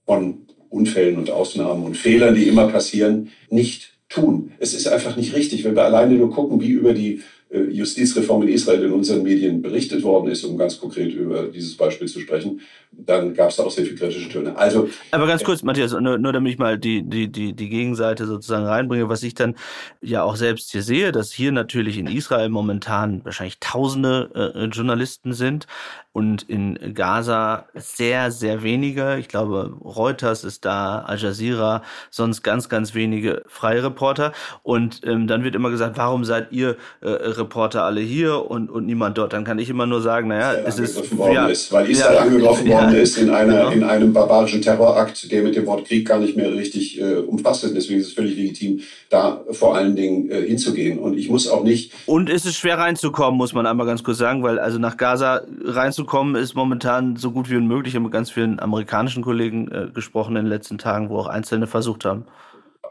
[0.04, 4.52] von Unfällen und Ausnahmen und Fehlern, die immer passieren, nicht tun.
[4.58, 8.42] Es ist einfach nicht richtig, wenn wir alleine nur gucken, wie über die äh, Justizreform
[8.42, 12.20] in Israel in unseren Medien berichtet worden ist, um ganz konkret über dieses Beispiel zu
[12.20, 12.60] sprechen.
[12.92, 14.56] dann gab es da auch sehr viele kritische Töne.
[14.56, 18.26] Also, Aber ganz kurz, Matthias, nur, nur damit ich mal die, die, die, die Gegenseite
[18.26, 19.54] sozusagen reinbringe, was ich dann
[20.00, 25.32] ja auch selbst hier sehe, dass hier natürlich in Israel momentan wahrscheinlich tausende äh, Journalisten
[25.34, 25.66] sind
[26.12, 29.16] und in Gaza sehr, sehr wenige.
[29.18, 34.32] Ich glaube, Reuters ist da, Al Jazeera, sonst ganz, ganz wenige freie Reporter.
[34.62, 38.84] Und ähm, dann wird immer gesagt, warum seid ihr äh, Reporter alle hier und, und
[38.84, 39.32] niemand dort?
[39.32, 42.20] Dann kann ich immer nur sagen, naja, es ist, worden ja, ist, weil Israel ja,
[42.20, 43.70] angegriffen ja, worden ist in, einer, genau.
[43.70, 47.64] in einem barbarischen Terrorakt, der mit dem Wort Krieg gar nicht mehr richtig äh, umfasst
[47.64, 47.74] ist.
[47.74, 50.98] Deswegen ist es völlig legitim, da vor allen Dingen äh, hinzugehen.
[50.98, 51.92] Und ich muss auch nicht.
[52.04, 55.40] Und es ist schwer reinzukommen, muss man einmal ganz kurz sagen, weil also nach Gaza
[55.64, 57.92] reinzukommen, kommen, ist momentan so gut wie unmöglich.
[57.92, 61.26] Ich habe mit ganz vielen amerikanischen Kollegen äh, gesprochen in den letzten Tagen, wo auch
[61.26, 62.24] Einzelne versucht haben.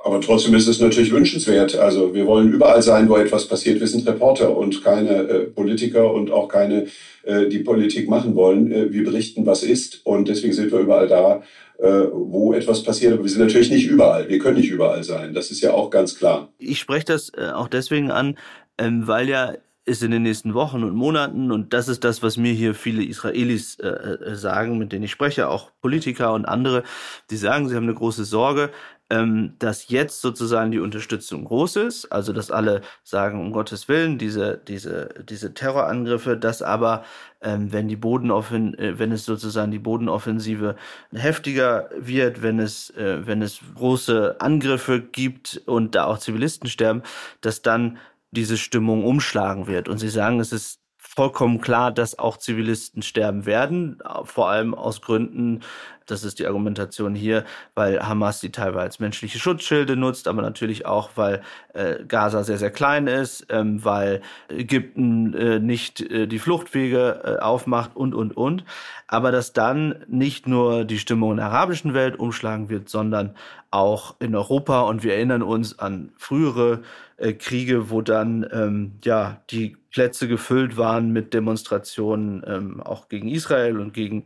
[0.03, 1.75] Aber trotzdem ist es natürlich wünschenswert.
[1.75, 3.79] Also wir wollen überall sein, wo etwas passiert.
[3.79, 6.87] Wir sind Reporter und keine äh, Politiker und auch keine,
[7.23, 8.71] äh, die Politik machen wollen.
[8.71, 11.43] Äh, wir berichten, was ist und deswegen sind wir überall da,
[11.77, 13.13] äh, wo etwas passiert.
[13.13, 14.27] Aber wir sind natürlich nicht überall.
[14.27, 15.33] Wir können nicht überall sein.
[15.33, 16.49] Das ist ja auch ganz klar.
[16.57, 18.37] Ich spreche das äh, auch deswegen an,
[18.79, 19.53] ähm, weil ja
[19.85, 23.03] ist in den nächsten Wochen und Monaten, und das ist das, was mir hier viele
[23.03, 26.83] Israelis äh, äh, sagen, mit denen ich spreche, auch Politiker und andere,
[27.31, 28.69] die sagen, sie haben eine große Sorge,
[29.11, 34.17] ähm, dass jetzt sozusagen die Unterstützung groß ist, also dass alle sagen, um Gottes Willen,
[34.17, 37.03] diese, diese, diese Terrorangriffe, dass aber,
[37.41, 40.77] ähm, wenn die Bodenoffen, äh, wenn es sozusagen die Bodenoffensive
[41.11, 47.01] heftiger wird, wenn es, äh, wenn es große Angriffe gibt und da auch Zivilisten sterben,
[47.41, 47.97] dass dann
[48.31, 49.87] diese Stimmung umschlagen wird.
[49.89, 55.01] Und Sie sagen, es ist vollkommen klar, dass auch Zivilisten sterben werden, vor allem aus
[55.01, 55.59] Gründen,
[56.05, 57.43] das ist die Argumentation hier,
[57.75, 61.41] weil Hamas die teilweise menschliche Schutzschilde nutzt, aber natürlich auch, weil
[61.73, 67.41] äh, Gaza sehr, sehr klein ist, ähm, weil Ägypten äh, nicht äh, die Fluchtwege äh,
[67.41, 68.63] aufmacht und, und, und.
[69.07, 73.35] Aber dass dann nicht nur die Stimmung in der arabischen Welt umschlagen wird, sondern
[73.69, 74.81] auch in Europa.
[74.81, 76.81] Und wir erinnern uns an frühere
[77.21, 83.27] äh, Kriege, wo dann ähm, ja die Plätze gefüllt waren mit Demonstrationen ähm, auch gegen
[83.27, 84.25] Israel und gegen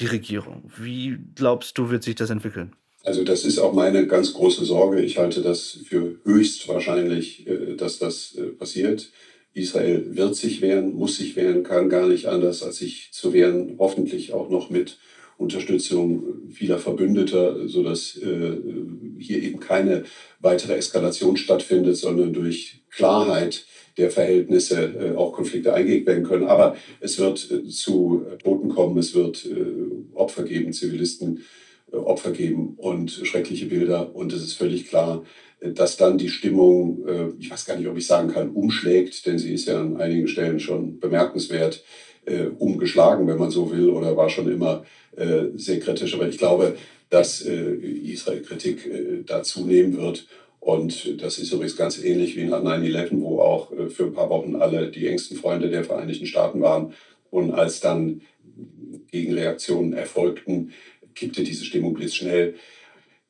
[0.00, 0.70] die Regierung.
[0.76, 2.72] Wie glaubst du, wird sich das entwickeln?
[3.04, 5.02] Also das ist auch meine ganz große Sorge.
[5.02, 9.10] Ich halte das für höchst wahrscheinlich, äh, dass das äh, passiert.
[9.54, 13.76] Israel wird sich wehren, muss sich wehren, kann gar nicht anders, als sich zu wehren,
[13.78, 14.98] hoffentlich auch noch mit
[15.42, 18.56] Unterstützung vieler Verbündeter, sodass äh,
[19.18, 20.04] hier eben keine
[20.40, 23.66] weitere Eskalation stattfindet, sondern durch Klarheit
[23.96, 26.46] der Verhältnisse äh, auch Konflikte eingegangen werden können.
[26.46, 31.44] Aber es wird äh, zu Toten kommen, es wird äh, Opfer geben, Zivilisten
[31.92, 34.14] äh, Opfer geben und schreckliche Bilder.
[34.14, 35.24] Und es ist völlig klar,
[35.60, 37.04] äh, dass dann die Stimmung,
[37.38, 40.28] ich weiß gar nicht, ob ich sagen kann, umschlägt, denn sie ist ja an einigen
[40.28, 41.84] Stellen schon bemerkenswert
[42.58, 44.84] umgeschlagen, wenn man so will, oder war schon immer
[45.54, 46.14] sehr kritisch.
[46.14, 46.76] Aber ich glaube,
[47.10, 50.26] dass Israel-Kritik da zunehmen wird
[50.62, 54.30] und das ist übrigens ganz ähnlich wie nach 9-11, wo auch äh, für ein paar
[54.30, 56.94] Wochen alle die engsten Freunde der Vereinigten Staaten waren.
[57.32, 58.20] Und als dann
[59.10, 60.70] Gegenreaktionen erfolgten,
[61.16, 62.54] kippte diese Stimmung blitzschnell.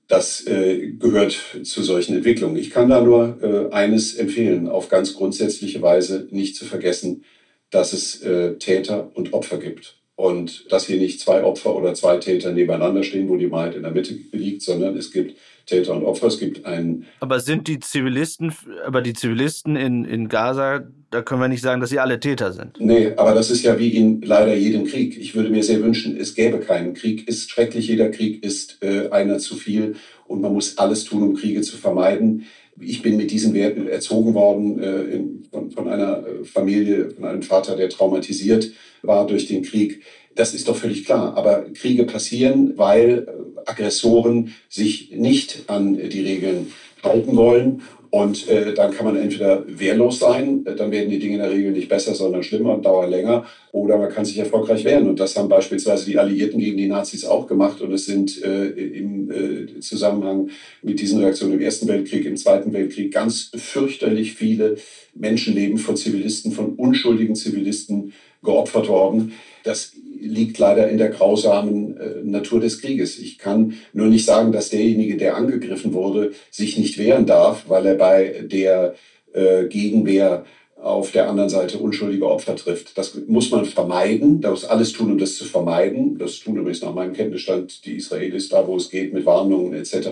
[0.08, 2.56] Das äh, gehört zu solchen Entwicklungen.
[2.56, 7.24] Ich kann da nur äh, eines empfehlen, auf ganz grundsätzliche Weise nicht zu vergessen,
[7.72, 9.96] dass es äh, Täter und Opfer gibt.
[10.14, 13.82] Und dass hier nicht zwei Opfer oder zwei Täter nebeneinander stehen, wo die Mehrheit in
[13.82, 16.26] der Mitte liegt, sondern es gibt Täter und Opfer.
[16.26, 17.06] Es gibt einen.
[17.20, 18.52] Aber sind die Zivilisten,
[18.86, 22.52] aber die Zivilisten in, in Gaza, da können wir nicht sagen, dass sie alle Täter
[22.52, 22.78] sind.
[22.78, 25.18] Nee, aber das ist ja wie in leider jedem Krieg.
[25.18, 27.26] Ich würde mir sehr wünschen, es gäbe keinen Krieg.
[27.26, 29.96] Ist schrecklich, jeder Krieg ist äh, einer zu viel
[30.26, 32.46] und man muss alles tun, um Kriege zu vermeiden.
[32.80, 37.24] Ich bin mit diesen Werten erzogen worden äh, in, von, von einer äh, Familie, von
[37.24, 38.70] einem Vater, der traumatisiert
[39.02, 40.02] war durch den Krieg.
[40.34, 41.36] Das ist doch völlig klar.
[41.36, 47.82] Aber Kriege passieren, weil äh, Aggressoren sich nicht an die Regeln halten wollen.
[48.10, 51.72] Und äh, dann kann man entweder wehrlos sein, dann werden die Dinge in der Regel
[51.72, 55.08] nicht besser, sondern schlimmer und dauern länger, oder man kann sich erfolgreich wehren.
[55.08, 57.80] Und das haben beispielsweise die Alliierten gegen die Nazis auch gemacht.
[57.80, 60.50] Und es sind äh, im äh, Zusammenhang
[60.82, 64.76] mit diesen Reaktionen im Ersten Weltkrieg, im Zweiten Weltkrieg ganz fürchterlich viele
[65.14, 68.12] Menschenleben von Zivilisten, von unschuldigen Zivilisten
[68.42, 69.32] geopfert worden.
[69.64, 73.18] Das liegt leider in der grausamen äh, Natur des Krieges.
[73.18, 77.86] Ich kann nur nicht sagen, dass derjenige, der angegriffen wurde, sich nicht wehren darf, weil
[77.86, 78.94] er bei der
[79.32, 80.44] äh, Gegenwehr
[80.82, 82.98] auf der anderen Seite unschuldige Opfer trifft.
[82.98, 84.40] Das muss man vermeiden.
[84.40, 86.18] Da muss alles tun, um das zu vermeiden.
[86.18, 90.08] Das tun übrigens nach meinem Kenntnisstand die Israelis da, wo es geht, mit Warnungen etc.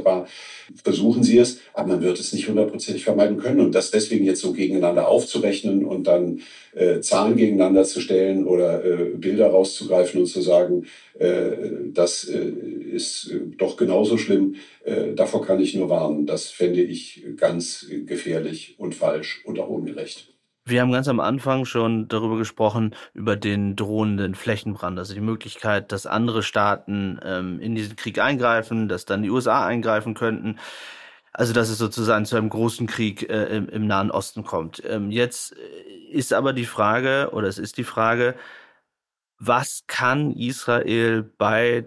[0.84, 3.58] Versuchen sie es, aber man wird es nicht hundertprozentig vermeiden können.
[3.58, 6.40] Und das deswegen jetzt so gegeneinander aufzurechnen und dann
[6.72, 10.86] äh, Zahlen gegeneinander zu stellen oder äh, Bilder rauszugreifen und zu sagen,
[11.18, 11.50] äh,
[11.92, 12.48] das äh,
[12.92, 14.54] ist doch genauso schlimm,
[14.84, 16.26] äh, davor kann ich nur warnen.
[16.26, 20.28] Das fände ich ganz gefährlich und falsch und auch ungerecht.
[20.64, 25.90] Wir haben ganz am Anfang schon darüber gesprochen, über den drohenden Flächenbrand, also die Möglichkeit,
[25.90, 30.58] dass andere Staaten ähm, in diesen Krieg eingreifen, dass dann die USA eingreifen könnten.
[31.32, 34.82] Also dass es sozusagen zu einem großen Krieg äh, im, im, Nahen Osten kommt.
[34.84, 35.54] Ähm, jetzt
[36.10, 38.34] ist aber die Frage, oder es ist die Frage,
[39.38, 41.86] was kann Israel bei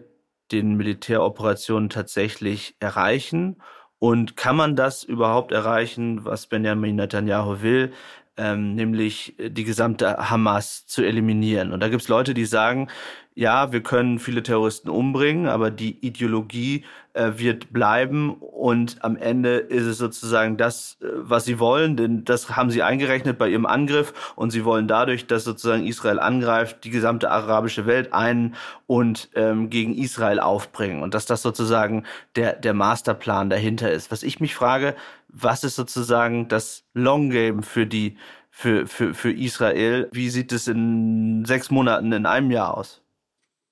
[0.51, 3.61] den Militäroperationen tatsächlich erreichen?
[3.99, 7.93] Und kann man das überhaupt erreichen, was Benjamin Netanyahu will,
[8.37, 11.71] ähm, nämlich die gesamte Hamas zu eliminieren?
[11.71, 12.89] Und da gibt es Leute, die sagen,
[13.35, 19.57] ja, wir können viele Terroristen umbringen, aber die Ideologie äh, wird bleiben und am Ende
[19.57, 23.65] ist es sozusagen das, äh, was sie wollen, denn das haben sie eingerechnet bei ihrem
[23.65, 28.55] Angriff und sie wollen dadurch, dass sozusagen Israel angreift, die gesamte arabische Welt ein
[28.85, 32.03] und ähm, gegen Israel aufbringen und dass das sozusagen
[32.35, 34.11] der, der Masterplan dahinter ist.
[34.11, 34.95] Was ich mich frage,
[35.33, 38.15] was ist sozusagen das Long Game für die
[38.49, 40.07] für, für, für Israel?
[40.11, 43.01] Wie sieht es in sechs Monaten, in einem Jahr aus?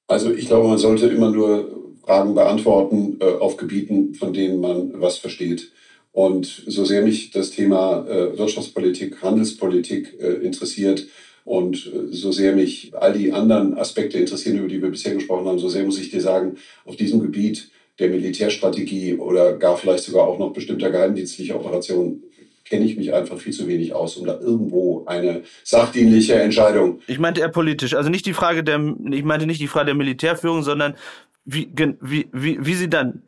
[0.07, 1.69] Also ich glaube, man sollte immer nur
[2.03, 5.71] Fragen beantworten äh, auf Gebieten, von denen man was versteht.
[6.11, 11.07] Und so sehr mich das Thema äh, Wirtschaftspolitik, Handelspolitik äh, interessiert
[11.45, 15.47] und äh, so sehr mich all die anderen Aspekte interessieren, über die wir bisher gesprochen
[15.47, 17.71] haben, so sehr muss ich dir sagen, auf diesem Gebiet
[18.01, 22.23] der Militärstrategie oder gar vielleicht sogar auch noch bestimmter geheimdienstlicher Operationen
[22.65, 27.01] kenne ich mich einfach viel zu wenig aus, um da irgendwo eine sachdienliche Entscheidung.
[27.05, 28.79] Ich meinte eher politisch, also nicht die Frage der,
[29.11, 30.95] ich meinte nicht die Frage der Militärführung, sondern
[31.43, 33.23] wie, wie, wie, wie sie dann,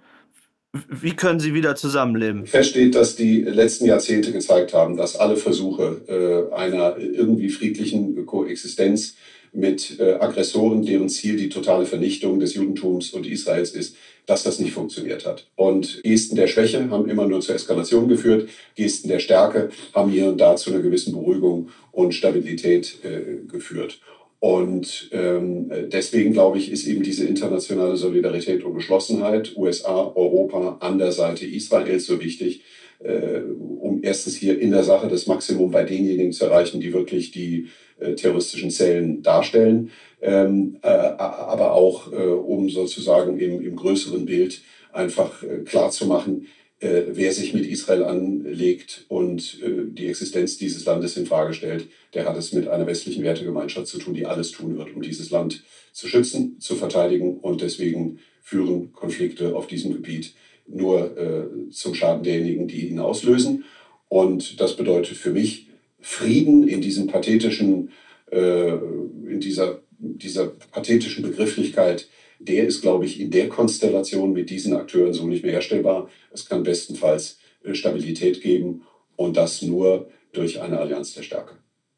[0.89, 2.45] wie können sie wieder zusammenleben?
[2.45, 8.25] Fest steht, dass die letzten Jahrzehnte gezeigt haben, dass alle Versuche äh, einer irgendwie friedlichen
[8.25, 9.15] Koexistenz
[9.53, 13.95] mit äh, Aggressoren, deren Ziel die totale Vernichtung des Judentums und Israels ist,
[14.25, 15.47] dass das nicht funktioniert hat.
[15.55, 18.49] Und Gesten der Schwäche haben immer nur zur Eskalation geführt.
[18.75, 23.99] Gesten der Stärke haben hier und da zu einer gewissen Beruhigung und Stabilität äh, geführt.
[24.39, 30.97] Und ähm, deswegen glaube ich, ist eben diese internationale Solidarität und Geschlossenheit USA, Europa an
[30.97, 32.61] der Seite Israels so wichtig,
[33.03, 33.41] äh,
[33.79, 37.67] um erstens hier in der Sache das Maximum bei denjenigen zu erreichen, die wirklich die
[37.99, 39.91] äh, terroristischen Zellen darstellen,
[40.21, 46.47] ähm, äh, aber auch äh, um sozusagen im, im größeren Bild einfach äh, klarzumachen,
[46.79, 52.27] äh, wer sich mit Israel anlegt und die Existenz dieses Landes in Frage stellt, der
[52.27, 55.63] hat es mit einer westlichen Wertegemeinschaft zu tun, die alles tun wird, um dieses Land
[55.93, 60.33] zu schützen, zu verteidigen und deswegen führen Konflikte auf diesem Gebiet
[60.73, 63.65] nur äh, zum Schaden derjenigen, die ihn auslösen.
[64.09, 65.69] Und das bedeutet für mich,
[65.99, 67.91] Frieden in diesem pathetischen,
[68.31, 72.09] äh, in dieser, dieser pathetischen Begrifflichkeit,
[72.39, 76.09] der ist, glaube ich, in der Konstellation mit diesen Akteuren so nicht mehr herstellbar.
[76.31, 78.83] Es kann bestenfalls äh, Stabilität geben
[79.15, 81.55] und das nur durch eine Allianz der Stärke.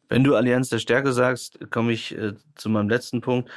[0.08, 3.50] Wenn du Allianz der Stärke sagst, komme ich äh, zu meinem letzten Punkt.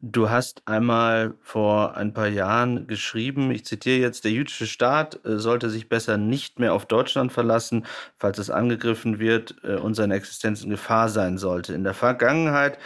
[0.00, 5.38] Du hast einmal vor ein paar Jahren geschrieben, ich zitiere jetzt, der jüdische Staat äh,
[5.38, 7.84] sollte sich besser nicht mehr auf Deutschland verlassen,
[8.16, 11.74] falls es angegriffen wird äh, und seine Existenz in Gefahr sein sollte.
[11.74, 12.78] In der Vergangenheit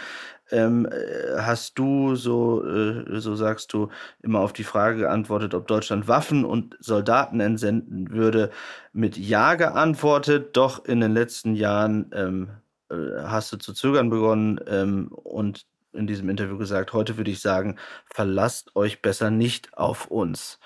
[0.50, 3.90] ähm, äh, hast du, so, äh, so sagst du,
[4.22, 8.50] immer auf die Frage geantwortet, ob Deutschland Waffen und Soldaten entsenden würde,
[8.94, 10.56] mit Ja geantwortet.
[10.56, 12.48] Doch in den letzten Jahren ähm,
[12.90, 17.78] hast du zu zögern begonnen ähm, und in diesem Interview gesagt, heute würde ich sagen,
[18.06, 20.58] verlasst euch besser nicht auf uns.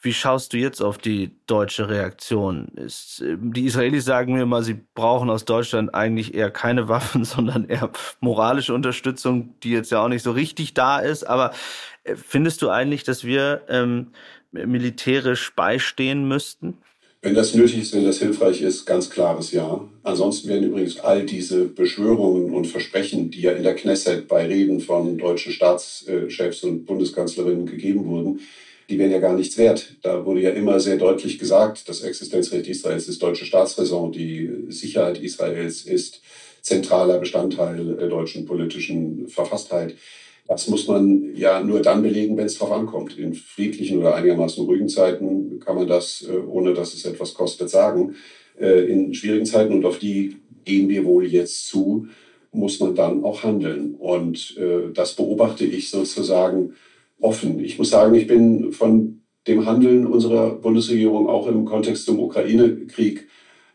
[0.00, 2.68] Wie schaust du jetzt auf die deutsche Reaktion?
[2.76, 7.24] Ist, ähm, die Israelis sagen mir mal, sie brauchen aus Deutschland eigentlich eher keine Waffen,
[7.24, 7.90] sondern eher
[8.20, 11.24] moralische Unterstützung, die jetzt ja auch nicht so richtig da ist.
[11.24, 11.52] Aber
[12.04, 14.12] äh, findest du eigentlich, dass wir ähm,
[14.52, 16.78] militärisch beistehen müssten?
[17.20, 19.88] Wenn das nötig ist, wenn das hilfreich ist, ganz klares Ja.
[20.04, 24.78] Ansonsten werden übrigens all diese Beschwörungen und Versprechen, die ja in der Knesset bei Reden
[24.78, 28.40] von deutschen Staatschefs und Bundeskanzlerinnen gegeben wurden,
[28.88, 29.96] die wären ja gar nichts wert.
[30.02, 35.18] Da wurde ja immer sehr deutlich gesagt, das Existenzrecht Israels ist deutsche Staatsräson, die Sicherheit
[35.20, 36.22] Israels ist
[36.62, 39.96] zentraler Bestandteil der deutschen politischen Verfasstheit.
[40.48, 43.18] Das muss man ja nur dann belegen, wenn es darauf ankommt.
[43.18, 47.68] In friedlichen oder einigermaßen ruhigen Zeiten kann man das, äh, ohne dass es etwas kostet,
[47.68, 48.14] sagen.
[48.58, 52.06] Äh, in schwierigen Zeiten und auf die gehen wir wohl jetzt zu,
[52.50, 53.94] muss man dann auch handeln.
[53.94, 56.72] Und äh, das beobachte ich sozusagen
[57.20, 57.60] offen.
[57.60, 63.28] Ich muss sagen, ich bin von dem Handeln unserer Bundesregierung auch im Kontext zum Ukraine-Krieg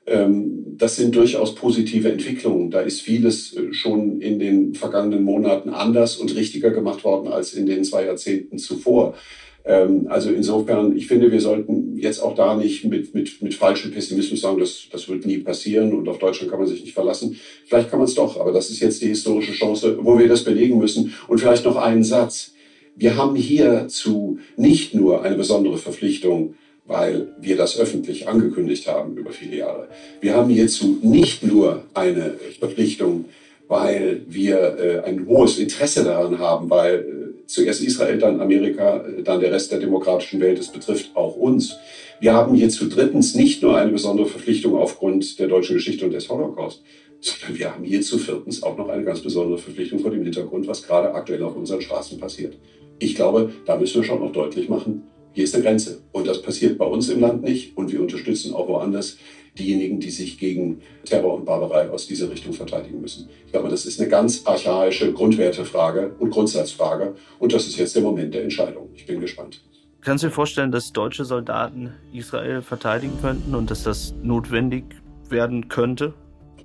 [0.05, 2.71] ähm, das sind durchaus positive Entwicklungen.
[2.71, 7.53] Da ist vieles äh, schon in den vergangenen Monaten anders und richtiger gemacht worden als
[7.53, 9.15] in den zwei Jahrzehnten zuvor.
[9.65, 13.91] Ähm, also insofern, ich finde, wir sollten jetzt auch da nicht mit, mit, mit falschem
[13.91, 17.37] Pessimismus sagen, das, das wird nie passieren und auf Deutschland kann man sich nicht verlassen.
[17.65, 20.43] Vielleicht kann man es doch, aber das ist jetzt die historische Chance, wo wir das
[20.43, 21.13] belegen müssen.
[21.27, 22.53] Und vielleicht noch einen Satz.
[22.95, 26.55] Wir haben hierzu nicht nur eine besondere Verpflichtung,
[26.85, 29.87] weil wir das öffentlich angekündigt haben über viele Jahre.
[30.21, 33.25] Wir haben hierzu nicht nur eine Verpflichtung,
[33.67, 39.23] weil wir äh, ein hohes Interesse daran haben, weil äh, zuerst Israel, dann Amerika, äh,
[39.23, 41.77] dann der Rest der demokratischen Welt, es betrifft auch uns.
[42.19, 46.29] Wir haben hierzu drittens nicht nur eine besondere Verpflichtung aufgrund der deutschen Geschichte und des
[46.29, 46.83] Holocaust,
[47.21, 50.83] sondern wir haben hierzu viertens auch noch eine ganz besondere Verpflichtung vor dem Hintergrund, was
[50.83, 52.57] gerade aktuell auf unseren Straßen passiert.
[52.99, 55.03] Ich glaube, da müssen wir schon noch deutlich machen,
[55.33, 56.01] hier ist eine Grenze.
[56.11, 57.75] Und das passiert bei uns im Land nicht.
[57.75, 59.17] Und wir unterstützen auch woanders
[59.57, 63.29] diejenigen, die sich gegen Terror und Barbarei aus dieser Richtung verteidigen müssen.
[63.45, 67.15] Ich glaube, das ist eine ganz archaische Grundwertefrage und Grundsatzfrage.
[67.39, 68.89] Und das ist jetzt der Moment der Entscheidung.
[68.95, 69.61] Ich bin gespannt.
[70.01, 74.83] Kannst du dir vorstellen, dass deutsche Soldaten Israel verteidigen könnten und dass das notwendig
[75.29, 76.13] werden könnte?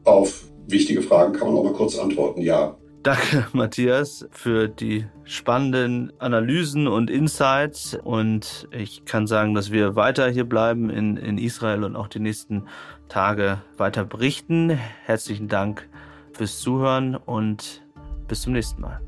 [0.05, 2.77] Auf wichtige Fragen kann man auch mal kurz antworten, ja.
[3.09, 7.95] Danke, Matthias, für die spannenden Analysen und Insights.
[8.05, 12.21] Und ich kann sagen, dass wir weiter hier bleiben in, in Israel und auch die
[12.21, 12.65] nächsten
[13.09, 14.79] Tage weiter berichten.
[15.07, 15.89] Herzlichen Dank
[16.35, 17.83] fürs Zuhören und
[18.27, 19.01] bis zum nächsten Mal.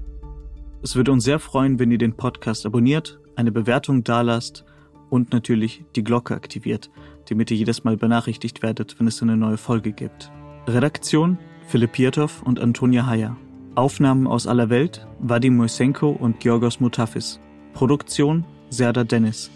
[0.83, 4.65] Es würde uns sehr freuen, wenn ihr den Podcast abonniert, eine Bewertung dalasst
[5.11, 6.91] und natürlich die Glocke aktiviert,
[7.29, 10.33] damit ihr jedes Mal benachrichtigt werdet, wenn es eine neue Folge gibt.
[10.67, 11.37] Redaktion
[11.67, 13.37] Philipp Pietow und Antonia Heyer.
[13.81, 17.41] Aufnahmen aus aller Welt Vadim Moisenko und Georgos Mutafis.
[17.73, 19.51] Produktion Serda Dennis.